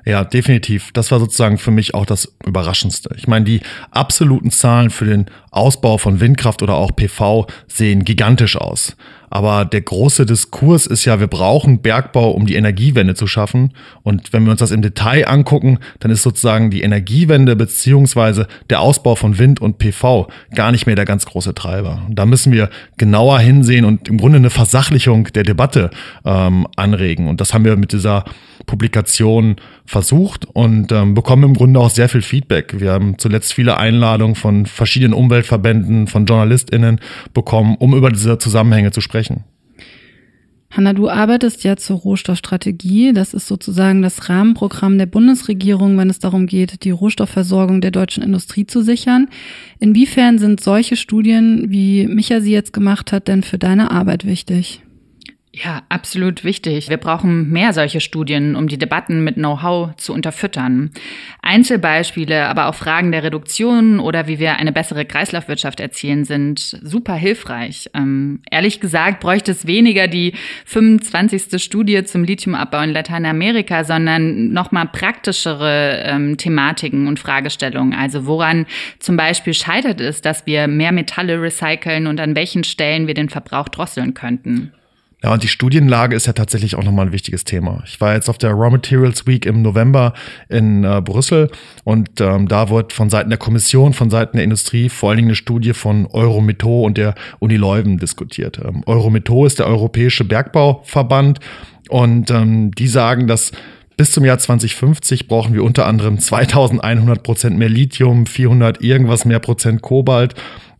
Ja, 0.06 0.23
definitiv. 0.23 0.91
Das 0.93 1.12
war 1.12 1.19
sozusagen 1.19 1.58
für 1.58 1.71
mich 1.71 1.93
auch 1.93 2.06
das 2.06 2.36
Überraschendste. 2.45 3.10
Ich 3.17 3.28
meine, 3.28 3.45
die 3.45 3.62
absoluten 3.91 4.51
Zahlen 4.51 4.89
für 4.89 5.06
den 5.06 5.25
Ausbau 5.56 5.98
von 5.98 6.20
Windkraft 6.20 6.62
oder 6.62 6.76
auch 6.76 6.96
PV 6.96 7.48
sehen 7.68 8.04
gigantisch 8.04 8.58
aus. 8.58 8.96
Aber 9.30 9.65
der 9.65 9.82
große 9.82 10.26
Diskurs 10.26 10.86
ist 10.86 11.04
ja, 11.04 11.20
wir 11.20 11.28
brauchen 11.28 11.82
Bergbau, 11.82 12.32
um 12.32 12.46
die 12.46 12.56
Energiewende 12.56 13.15
zu 13.15 13.28
schaffen. 13.28 13.74
Und 14.02 14.32
wenn 14.32 14.46
wir 14.46 14.52
uns 14.52 14.60
das 14.60 14.72
im 14.72 14.82
Detail 14.82 15.28
angucken, 15.28 15.80
dann 16.00 16.10
ist 16.10 16.24
sozusagen 16.24 16.70
die 16.70 16.84
Energiewende 16.84 17.58
beziehungsweise 17.58 18.48
der 18.70 18.80
Ausbau 18.80 19.15
von 19.15 19.38
Wind 19.38 19.62
und 19.62 19.78
PV 19.78 20.30
gar 20.54 20.72
nicht 20.72 20.86
mehr 20.86 20.96
der 20.96 21.04
ganz 21.04 21.26
große 21.26 21.54
Treiber. 21.54 22.04
Und 22.08 22.15
da 22.15 22.26
müssen 22.26 22.54
wir 22.54 22.70
genauer 22.98 23.39
hinsehen 23.39 23.84
und 23.84 24.08
im 24.08 24.18
Grunde 24.18 24.38
eine 24.38 24.52
Versachlichung 24.52 25.26
der 25.34 25.44
Debatte 25.44 25.89
ähm, 26.24 26.65
anregen. 26.78 27.28
Und 27.28 27.41
das 27.41 27.54
haben 27.54 27.65
wir 27.65 27.76
mit 27.76 27.91
dieser 27.91 28.24
Publikation 28.65 29.58
versucht 29.86 30.45
und 30.45 30.91
ähm, 30.91 31.13
bekommen 31.13 31.43
im 31.43 31.54
Grunde 31.54 31.80
auch 31.80 31.89
sehr 31.89 32.10
viel 32.10 32.21
Feedback. 32.21 32.80
Wir 32.80 32.91
haben 32.91 33.17
zuletzt 33.17 33.54
viele 33.54 33.78
Einladungen 33.78 34.36
von 34.36 34.65
verschiedenen 34.65 35.13
Umweltverbänden, 35.13 36.08
von 36.08 36.26
JournalistInnen 36.26 37.00
bekommen, 37.34 37.76
um 37.78 37.95
über 37.95 38.10
diese 38.10 38.38
Zusammenhänge 38.38 38.91
zu 38.91 39.02
sprechen. 39.02 39.43
Hanna, 40.76 40.91
du 40.91 41.10
arbeitest 41.10 41.63
ja 41.63 41.78
zur 41.78 41.98
Rohstoffstrategie. 42.00 43.13
Das 43.13 43.34
ist 43.34 43.48
sozusagen 43.48 44.02
das 44.02 44.28
Rahmenprogramm 44.28 44.98
der 44.98 45.06
Bundesregierung, 45.06 45.98
wenn 45.98 46.10
es 46.10 46.19
darum 46.19 46.48
geht, 46.48 46.84
die 46.84 46.91
Rohstoffversorgung 46.91 47.80
der 47.80 47.91
deutschen 47.91 48.24
Industrie 48.24 48.67
zu 48.67 48.82
sichern. 48.82 49.30
Inwiefern 49.80 50.38
sind 50.38 50.60
solche 50.60 50.98
Studien, 50.98 51.67
wie 51.69 52.08
Micha 52.08 52.41
sie 52.41 52.52
jetzt 52.52 52.74
gemacht 52.74 53.13
hat, 53.13 53.30
denn 53.30 53.41
für 53.41 53.58
deine 53.58 53.91
Arbeit 53.91 54.26
wichtig? 54.26 54.82
Ja, 55.58 55.84
absolut 55.88 56.44
wichtig. 56.44 56.89
Wir 56.89 56.98
brauchen 56.98 57.50
mehr 57.50 57.72
solche 57.72 58.02
Studien, 58.02 58.58
um 58.58 58.68
die 58.68 58.78
Debatten 58.78 59.24
mit 59.24 59.36
Know-how 59.36 59.96
zu 59.96 60.12
unterfüttern. 60.12 60.91
Einzelbeispiele, 61.41 62.48
aber 62.48 62.68
auch 62.68 62.76
Fragen 62.76 63.13
der 63.13 63.24
Reduktion 63.24 64.02
oder 64.02 64.28
wie 64.28 64.38
wir 64.38 64.58
eine 64.58 64.74
bessere 64.74 65.06
Kreislaufwirtschaft 65.06 65.80
erzielen, 65.80 66.26
sind 66.26 66.60
super 66.60 67.13
hilfreich. 67.15 67.89
Ähm, 67.94 68.41
ehrlich 68.52 68.82
gesagt 68.82 69.22
bräuchte 69.22 69.52
es 69.52 69.65
weniger 69.65 70.10
die 70.10 70.34
25. 70.65 71.63
Studie 71.63 72.04
zum 72.04 72.26
Lithiumabbau 72.26 72.82
in 72.82 72.91
Lateinamerika, 72.91 73.86
sondern 73.86 74.52
nochmal 74.52 74.88
praktischere 74.88 76.04
ähm, 76.06 76.36
Thematiken 76.36 77.08
und 77.08 77.18
Fragestellungen. 77.18 77.94
Also 77.94 78.26
woran 78.26 78.65
zum 79.00 79.15
Beispiel 79.15 79.54
scheitert 79.54 80.02
es, 80.02 80.20
dass 80.20 80.46
wir 80.46 80.68
mehr 80.68 80.91
Metalle 80.91 81.41
recyceln 81.41 82.08
und 82.08 82.20
an 82.20 82.36
welchen 82.36 82.65
Stellen 82.65 83.08
wir 83.08 83.13
den 83.13 83.30
Verbrauch 83.30 83.70
drosseln 83.70 84.13
könnten. 84.13 84.74
Ja, 85.23 85.34
und 85.34 85.41
die 85.41 85.47
Studienlage 85.47 86.15
ist 86.15 86.28
ja 86.28 86.34
tatsächlich 86.34 86.75
auch 86.75 86.84
nochmal 86.84 87.08
ein 87.08 87.12
wichtiges 87.12 87.45
Thema. 87.45 87.82
Ich 87.86 87.99
war 87.99 88.13
jetzt 88.13 88.30
auf 88.30 88.38
der 88.38 88.51
Raw 88.51 88.69
Materials 88.69 89.25
Week 89.25 89.45
im 89.45 89.62
November 89.62 90.13
in 90.49 90.84
äh, 90.84 91.01
Brüssel 91.01 91.49
und 91.84 92.21
ähm, 92.21 92.47
da 92.47 92.69
wird 92.69 92.93
von 92.93 93.10
Seiten 93.10 93.30
der 93.30 93.39
Kommission, 93.39 93.93
von 93.93 94.10
Seiten 94.10 94.38
der 94.38 94.43
Industrie 94.43 94.89
vor 94.89 95.10
allen 95.10 95.17
Dingen 95.17 95.30
eine 95.30 95.36
Studie 95.36 95.73
von 95.73 96.06
Eurometho 96.06 96.84
und 96.84 96.97
der 96.97 97.15
Uni 97.39 97.56
Leuven 97.56 97.97
diskutiert. 97.97 98.60
Ähm, 98.63 98.84
Eurometho 98.86 99.45
ist 99.45 99.60
der 99.60 99.67
Europäische 99.67 100.25
Bergbauverband 100.25 101.39
und 101.89 102.30
ähm, 102.30 102.71
die 102.71 102.88
sagen, 102.88 103.28
dass 103.28 103.51
bis 103.97 104.12
zum 104.12 104.25
Jahr 104.25 104.38
2050 104.38 105.28
brauchen 105.28 105.54
wir 105.54 105.63
unter 105.63 105.86
anderem 105.86 106.19
2100 106.19 107.23
Prozent 107.23 107.58
mehr 107.58 107.69
Lithium, 107.69 108.25
400 108.25 108.82
irgendwas 108.82 109.25
mehr 109.25 109.39
Prozent 109.39 109.82
Kobalt 109.82 110.36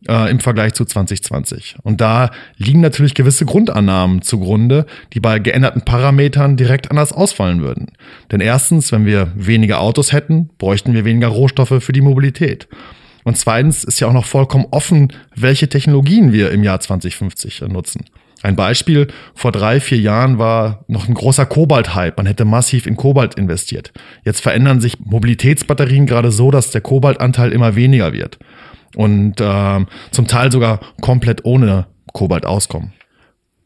äh, 0.08 0.30
im 0.30 0.40
Vergleich 0.40 0.74
zu 0.74 0.86
2020. 0.86 1.78
Und 1.84 2.02
da 2.02 2.32
liegen 2.58 2.82
natürlich 2.82 3.14
gewisse 3.14 3.46
Grundannahmen 3.46 4.22
zugrunde, 4.22 4.86
die 5.14 5.20
bei 5.20 5.40
geänderten 5.40 5.84
Parametern 5.84 6.58
direkt 6.58 6.92
anders 6.92 7.12
ausfallen 7.12 7.62
würden. 7.62 7.88
Denn 8.32 8.42
erstens, 8.42 8.92
wenn 8.92 9.06
wir 9.06 9.32
weniger 9.36 9.80
Autos 9.80 10.12
hätten, 10.12 10.50
bräuchten 10.58 10.94
wir 10.94 11.06
weniger 11.06 11.28
Rohstoffe 11.28 11.84
für 11.84 11.94
die 11.94 12.02
Mobilität. 12.02 12.68
Und 13.24 13.38
zweitens 13.38 13.84
ist 13.84 14.00
ja 14.00 14.08
auch 14.08 14.14
noch 14.14 14.26
vollkommen 14.26 14.68
offen, 14.72 15.12
welche 15.36 15.68
Technologien 15.68 16.32
wir 16.32 16.52
im 16.52 16.64
Jahr 16.64 16.80
2050 16.80 17.62
nutzen. 17.62 18.06
Ein 18.44 18.56
Beispiel, 18.56 19.08
vor 19.34 19.52
drei, 19.52 19.80
vier 19.80 19.98
Jahren 19.98 20.38
war 20.38 20.86
noch 20.88 21.08
ein 21.08 21.16
großer 21.16 21.48
Kobalt-Hype. 21.48 22.18
Man 22.18 22.28
hätte 22.28 22.46
massiv 22.46 22.86
in 22.86 22.96
Kobalt 22.96 23.34
investiert. 23.34 23.92
Jetzt 24.24 24.42
verändern 24.42 24.82
sich 24.82 25.00
Mobilitätsbatterien 25.00 26.06
gerade 26.06 26.32
so, 26.32 26.52
dass 26.52 26.70
der 26.70 26.82
Kobaltanteil 26.82 27.52
immer 27.52 27.76
weniger 27.76 28.14
wird 28.14 28.38
und 28.96 29.40
äh, 29.40 29.86
zum 30.12 30.28
Teil 30.28 30.52
sogar 30.52 30.80
komplett 31.02 31.46
ohne 31.46 31.88
Kobalt 32.14 32.46
auskommen. 32.46 32.94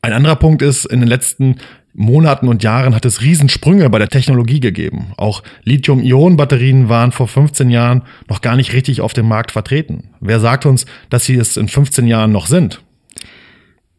Ein 0.01 0.13
anderer 0.13 0.35
Punkt 0.35 0.61
ist, 0.61 0.85
in 0.85 1.01
den 1.01 1.09
letzten 1.09 1.57
Monaten 1.93 2.47
und 2.47 2.63
Jahren 2.63 2.95
hat 2.95 3.05
es 3.05 3.21
Riesensprünge 3.21 3.89
bei 3.89 3.99
der 3.99 4.07
Technologie 4.07 4.59
gegeben. 4.59 5.13
Auch 5.17 5.43
Lithium-Ionen-Batterien 5.63 6.87
waren 6.87 7.11
vor 7.11 7.27
15 7.27 7.69
Jahren 7.69 8.03
noch 8.29 8.41
gar 8.41 8.55
nicht 8.55 8.73
richtig 8.73 9.01
auf 9.01 9.13
dem 9.13 9.27
Markt 9.27 9.51
vertreten. 9.51 10.11
Wer 10.21 10.39
sagt 10.39 10.65
uns, 10.65 10.85
dass 11.09 11.25
sie 11.25 11.35
es 11.35 11.57
in 11.57 11.67
15 11.67 12.07
Jahren 12.07 12.31
noch 12.31 12.45
sind? 12.45 12.81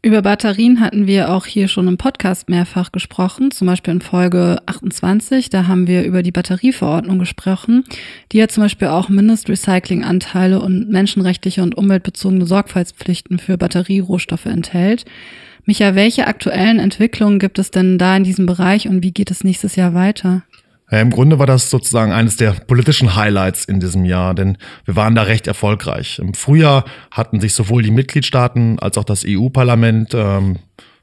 Über 0.02 0.22
Batterien 0.22 0.80
hatten 0.80 1.06
wir 1.06 1.30
auch 1.30 1.44
hier 1.44 1.68
schon 1.68 1.86
im 1.86 1.98
Podcast 1.98 2.48
mehrfach 2.48 2.90
gesprochen, 2.90 3.50
zum 3.50 3.66
Beispiel 3.66 3.92
in 3.92 4.00
Folge 4.00 4.56
28. 4.64 5.50
Da 5.50 5.66
haben 5.66 5.86
wir 5.86 6.04
über 6.04 6.22
die 6.22 6.32
Batterieverordnung 6.32 7.18
gesprochen, 7.18 7.84
die 8.32 8.38
ja 8.38 8.48
zum 8.48 8.62
Beispiel 8.62 8.88
auch 8.88 9.10
Mindestrecyclinganteile 9.10 10.58
und 10.58 10.88
menschenrechtliche 10.88 11.62
und 11.62 11.76
umweltbezogene 11.76 12.46
Sorgfaltspflichten 12.46 13.38
für 13.38 13.58
Batterierohstoffe 13.58 14.46
enthält. 14.46 15.04
Micha, 15.66 15.94
welche 15.94 16.26
aktuellen 16.26 16.78
Entwicklungen 16.78 17.38
gibt 17.38 17.58
es 17.58 17.70
denn 17.70 17.98
da 17.98 18.16
in 18.16 18.24
diesem 18.24 18.46
Bereich 18.46 18.88
und 18.88 19.02
wie 19.02 19.12
geht 19.12 19.30
es 19.30 19.44
nächstes 19.44 19.76
Jahr 19.76 19.92
weiter? 19.92 20.44
Ja, 20.90 21.00
Im 21.00 21.10
Grunde 21.10 21.38
war 21.38 21.46
das 21.46 21.70
sozusagen 21.70 22.12
eines 22.12 22.36
der 22.36 22.52
politischen 22.52 23.14
Highlights 23.14 23.64
in 23.64 23.78
diesem 23.78 24.04
Jahr, 24.04 24.34
denn 24.34 24.58
wir 24.84 24.96
waren 24.96 25.14
da 25.14 25.22
recht 25.22 25.46
erfolgreich. 25.46 26.18
Im 26.18 26.34
Frühjahr 26.34 26.84
hatten 27.10 27.40
sich 27.40 27.54
sowohl 27.54 27.82
die 27.82 27.92
Mitgliedstaaten 27.92 28.78
als 28.80 28.98
auch 28.98 29.04
das 29.04 29.24
EU-Parlament 29.26 30.14
ähm, 30.14 30.56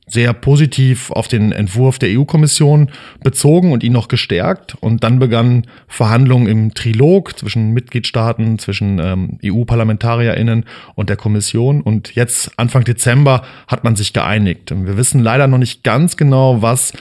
sehr 0.10 0.32
positiv 0.34 1.12
auf 1.12 1.28
den 1.28 1.52
Entwurf 1.52 2.00
der 2.00 2.18
EU-Kommission 2.18 2.90
bezogen 3.22 3.74
und 3.74 3.84
ihn 3.84 3.92
noch 3.92 4.08
gestärkt. 4.08 4.76
Und 4.80 5.04
dann 5.04 5.20
begannen 5.20 5.68
Verhandlungen 5.88 6.48
im 6.48 6.74
Trilog 6.74 7.38
zwischen 7.38 7.74
Mitgliedstaaten, 7.74 8.58
zwischen 8.58 9.00
ähm, 9.00 9.38
EU-ParlamentarierInnen 9.44 10.64
und 10.96 11.10
der 11.10 11.18
Kommission. 11.18 11.82
Und 11.82 12.16
jetzt, 12.16 12.52
Anfang 12.58 12.86
Dezember, 12.86 13.44
hat 13.68 13.84
man 13.84 13.98
sich 13.98 14.14
geeinigt. 14.14 14.74
Wir 14.74 14.96
wissen 14.96 15.20
leider 15.20 15.48
noch 15.48 15.58
nicht 15.58 15.84
ganz 15.84 16.16
genau, 16.16 16.62
was 16.62 16.94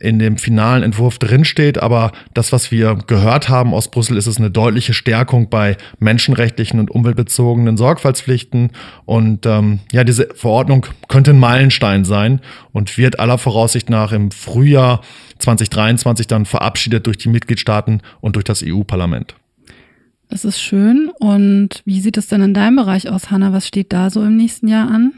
in 0.00 0.18
dem 0.18 0.38
finalen 0.38 0.82
Entwurf 0.82 1.18
drinsteht. 1.18 1.82
Aber 1.82 2.12
das, 2.32 2.52
was 2.52 2.70
wir 2.70 2.96
gehört 3.06 3.48
haben 3.48 3.74
aus 3.74 3.90
Brüssel, 3.90 4.16
ist 4.16 4.26
es 4.26 4.38
eine 4.38 4.50
deutliche 4.50 4.94
Stärkung 4.94 5.48
bei 5.48 5.76
menschenrechtlichen 5.98 6.80
und 6.80 6.90
umweltbezogenen 6.90 7.76
Sorgfaltspflichten. 7.76 8.70
Und 9.04 9.46
ähm, 9.46 9.80
ja, 9.92 10.04
diese 10.04 10.28
Verordnung 10.34 10.86
könnte 11.08 11.30
ein 11.32 11.38
Meilenstein 11.38 12.04
sein 12.04 12.40
und 12.72 12.96
wird 12.98 13.20
aller 13.20 13.38
Voraussicht 13.38 13.90
nach 13.90 14.12
im 14.12 14.30
Frühjahr 14.30 15.00
2023 15.38 16.26
dann 16.26 16.46
verabschiedet 16.46 17.06
durch 17.06 17.18
die 17.18 17.28
Mitgliedstaaten 17.28 18.02
und 18.20 18.36
durch 18.36 18.44
das 18.44 18.62
EU-Parlament. 18.64 19.34
Das 20.28 20.44
ist 20.44 20.60
schön. 20.60 21.10
Und 21.18 21.82
wie 21.84 22.00
sieht 22.00 22.16
es 22.16 22.28
denn 22.28 22.42
in 22.42 22.54
deinem 22.54 22.76
Bereich 22.76 23.08
aus, 23.08 23.30
Hanna? 23.30 23.52
Was 23.52 23.68
steht 23.68 23.92
da 23.92 24.10
so 24.10 24.22
im 24.22 24.36
nächsten 24.36 24.68
Jahr 24.68 24.90
an? 24.90 25.12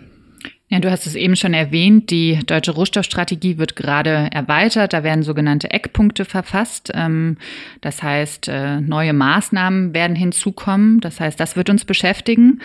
Ja, 0.68 0.80
du 0.80 0.90
hast 0.90 1.06
es 1.06 1.14
eben 1.14 1.36
schon 1.36 1.54
erwähnt, 1.54 2.10
die 2.10 2.40
deutsche 2.44 2.72
Rohstoffstrategie 2.72 3.56
wird 3.56 3.76
gerade 3.76 4.28
erweitert. 4.32 4.94
Da 4.94 5.04
werden 5.04 5.22
sogenannte 5.22 5.70
Eckpunkte 5.70 6.24
verfasst. 6.24 6.90
Ähm, 6.92 7.36
das 7.82 8.02
heißt, 8.02 8.48
äh, 8.48 8.80
neue 8.80 9.12
Maßnahmen 9.12 9.94
werden 9.94 10.16
hinzukommen. 10.16 10.98
Das 10.98 11.20
heißt, 11.20 11.38
das 11.38 11.54
wird 11.54 11.70
uns 11.70 11.84
beschäftigen. 11.84 12.62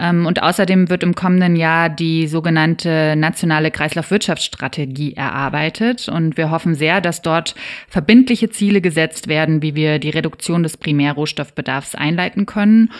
Ähm, 0.00 0.26
und 0.26 0.42
außerdem 0.42 0.90
wird 0.90 1.04
im 1.04 1.14
kommenden 1.14 1.54
Jahr 1.54 1.90
die 1.90 2.26
sogenannte 2.26 3.14
nationale 3.16 3.70
Kreislaufwirtschaftsstrategie 3.70 5.14
erarbeitet. 5.14 6.08
Und 6.08 6.36
wir 6.36 6.50
hoffen 6.50 6.74
sehr, 6.74 7.00
dass 7.00 7.22
dort 7.22 7.54
verbindliche 7.86 8.50
Ziele 8.50 8.80
gesetzt 8.80 9.28
werden, 9.28 9.62
wie 9.62 9.76
wir 9.76 10.00
die 10.00 10.10
Reduktion 10.10 10.64
des 10.64 10.76
Primärrohstoffbedarfs 10.76 11.94
einleiten 11.94 12.46
können. 12.46 12.90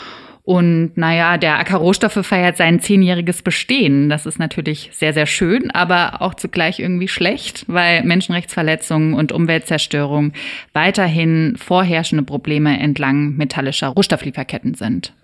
Und 0.46 0.98
naja, 0.98 1.38
der 1.38 1.58
Acker 1.58 1.78
Rohstoffe 1.78 2.20
feiert 2.26 2.58
sein 2.58 2.78
zehnjähriges 2.78 3.40
Bestehen. 3.40 4.10
Das 4.10 4.26
ist 4.26 4.38
natürlich 4.38 4.90
sehr, 4.92 5.14
sehr 5.14 5.24
schön, 5.24 5.70
aber 5.70 6.20
auch 6.20 6.34
zugleich 6.34 6.80
irgendwie 6.80 7.08
schlecht, 7.08 7.64
weil 7.66 8.04
Menschenrechtsverletzungen 8.04 9.14
und 9.14 9.32
Umweltzerstörung 9.32 10.34
weiterhin 10.74 11.56
vorherrschende 11.56 12.24
Probleme 12.24 12.78
entlang 12.78 13.36
metallischer 13.36 13.88
Rohstofflieferketten 13.88 14.74
sind. 14.74 15.14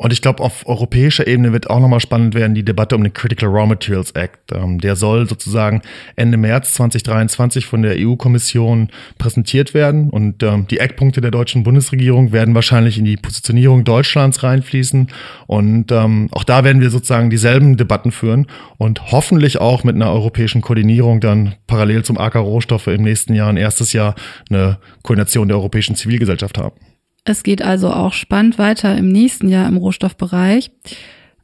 Und 0.00 0.14
ich 0.14 0.22
glaube, 0.22 0.42
auf 0.42 0.66
europäischer 0.66 1.26
Ebene 1.26 1.52
wird 1.52 1.68
auch 1.68 1.78
nochmal 1.78 2.00
spannend 2.00 2.34
werden 2.34 2.54
die 2.54 2.64
Debatte 2.64 2.96
um 2.96 3.02
den 3.02 3.12
Critical 3.12 3.50
Raw 3.50 3.66
Materials 3.66 4.12
Act. 4.12 4.50
Ähm, 4.50 4.80
der 4.80 4.96
soll 4.96 5.28
sozusagen 5.28 5.82
Ende 6.16 6.38
März 6.38 6.72
2023 6.72 7.66
von 7.66 7.82
der 7.82 7.96
EU-Kommission 7.98 8.88
präsentiert 9.18 9.74
werden. 9.74 10.08
Und 10.08 10.42
ähm, 10.42 10.66
die 10.68 10.78
Eckpunkte 10.78 11.20
der 11.20 11.30
deutschen 11.30 11.64
Bundesregierung 11.64 12.32
werden 12.32 12.54
wahrscheinlich 12.54 12.96
in 12.96 13.04
die 13.04 13.18
Positionierung 13.18 13.84
Deutschlands 13.84 14.42
reinfließen. 14.42 15.08
Und 15.46 15.92
ähm, 15.92 16.28
auch 16.32 16.44
da 16.44 16.64
werden 16.64 16.80
wir 16.80 16.88
sozusagen 16.88 17.28
dieselben 17.28 17.76
Debatten 17.76 18.10
führen 18.10 18.46
und 18.78 19.12
hoffentlich 19.12 19.60
auch 19.60 19.84
mit 19.84 19.96
einer 19.96 20.10
europäischen 20.10 20.62
Koordinierung 20.62 21.20
dann 21.20 21.56
parallel 21.66 22.04
zum 22.04 22.16
AK 22.16 22.36
Rohstoffe 22.36 22.86
im 22.86 23.02
nächsten 23.02 23.34
Jahr, 23.34 23.50
ein 23.50 23.58
erstes 23.58 23.92
Jahr, 23.92 24.14
eine 24.48 24.78
Koordination 25.02 25.48
der 25.48 25.58
europäischen 25.58 25.94
Zivilgesellschaft 25.94 26.56
haben. 26.56 26.76
Es 27.24 27.42
geht 27.42 27.62
also 27.62 27.90
auch 27.90 28.12
spannend 28.12 28.58
weiter 28.58 28.96
im 28.96 29.08
nächsten 29.08 29.48
Jahr 29.48 29.68
im 29.68 29.76
Rohstoffbereich. 29.76 30.70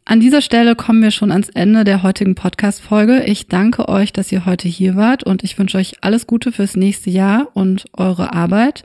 An 0.05 0.21
dieser 0.21 0.41
Stelle 0.41 0.77
kommen 0.77 1.03
wir 1.03 1.11
schon 1.11 1.33
ans 1.33 1.49
Ende 1.49 1.83
der 1.83 2.03
heutigen 2.03 2.37
Podcast-Folge. 2.37 3.25
Ich 3.25 3.49
danke 3.49 3.89
euch, 3.89 4.13
dass 4.13 4.31
ihr 4.31 4.47
heute 4.47 4.69
hier 4.69 4.95
wart 4.95 5.25
und 5.25 5.43
ich 5.43 5.59
wünsche 5.59 5.79
euch 5.79 5.97
alles 6.01 6.27
Gute 6.27 6.53
fürs 6.53 6.77
nächste 6.77 7.11
Jahr 7.11 7.49
und 7.55 7.87
eure 7.93 8.33
Arbeit. 8.33 8.85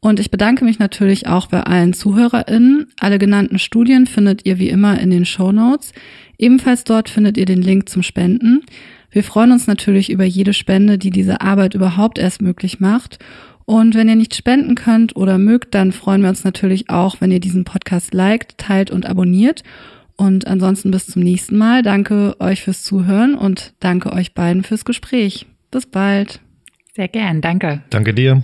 Und 0.00 0.20
ich 0.20 0.30
bedanke 0.30 0.64
mich 0.64 0.78
natürlich 0.78 1.26
auch 1.26 1.46
bei 1.46 1.62
allen 1.62 1.92
ZuhörerInnen. 1.92 2.86
Alle 3.00 3.18
genannten 3.18 3.58
Studien 3.58 4.06
findet 4.06 4.46
ihr 4.46 4.58
wie 4.58 4.68
immer 4.68 5.00
in 5.00 5.10
den 5.10 5.24
Show 5.24 5.52
Notes. 5.52 5.92
Ebenfalls 6.36 6.84
dort 6.84 7.08
findet 7.08 7.36
ihr 7.36 7.46
den 7.46 7.62
Link 7.62 7.88
zum 7.88 8.02
Spenden. 8.02 8.60
Wir 9.10 9.24
freuen 9.24 9.52
uns 9.52 9.66
natürlich 9.66 10.10
über 10.10 10.24
jede 10.24 10.52
Spende, 10.52 10.98
die 10.98 11.10
diese 11.10 11.40
Arbeit 11.40 11.74
überhaupt 11.74 12.18
erst 12.18 12.42
möglich 12.42 12.78
macht. 12.78 13.18
Und 13.68 13.94
wenn 13.94 14.08
ihr 14.08 14.16
nicht 14.16 14.34
spenden 14.34 14.76
könnt 14.76 15.14
oder 15.14 15.36
mögt, 15.36 15.74
dann 15.74 15.92
freuen 15.92 16.22
wir 16.22 16.30
uns 16.30 16.42
natürlich 16.42 16.88
auch, 16.88 17.20
wenn 17.20 17.30
ihr 17.30 17.38
diesen 17.38 17.64
Podcast 17.64 18.14
liked, 18.14 18.56
teilt 18.56 18.90
und 18.90 19.04
abonniert. 19.04 19.62
Und 20.16 20.46
ansonsten 20.46 20.90
bis 20.90 21.06
zum 21.06 21.22
nächsten 21.22 21.58
Mal. 21.58 21.82
Danke 21.82 22.34
euch 22.40 22.62
fürs 22.62 22.82
Zuhören 22.82 23.34
und 23.34 23.74
danke 23.78 24.10
euch 24.14 24.32
beiden 24.32 24.62
fürs 24.62 24.86
Gespräch. 24.86 25.44
Bis 25.70 25.84
bald. 25.84 26.40
Sehr 26.96 27.08
gern. 27.08 27.42
Danke. 27.42 27.82
Danke 27.90 28.14
dir. 28.14 28.42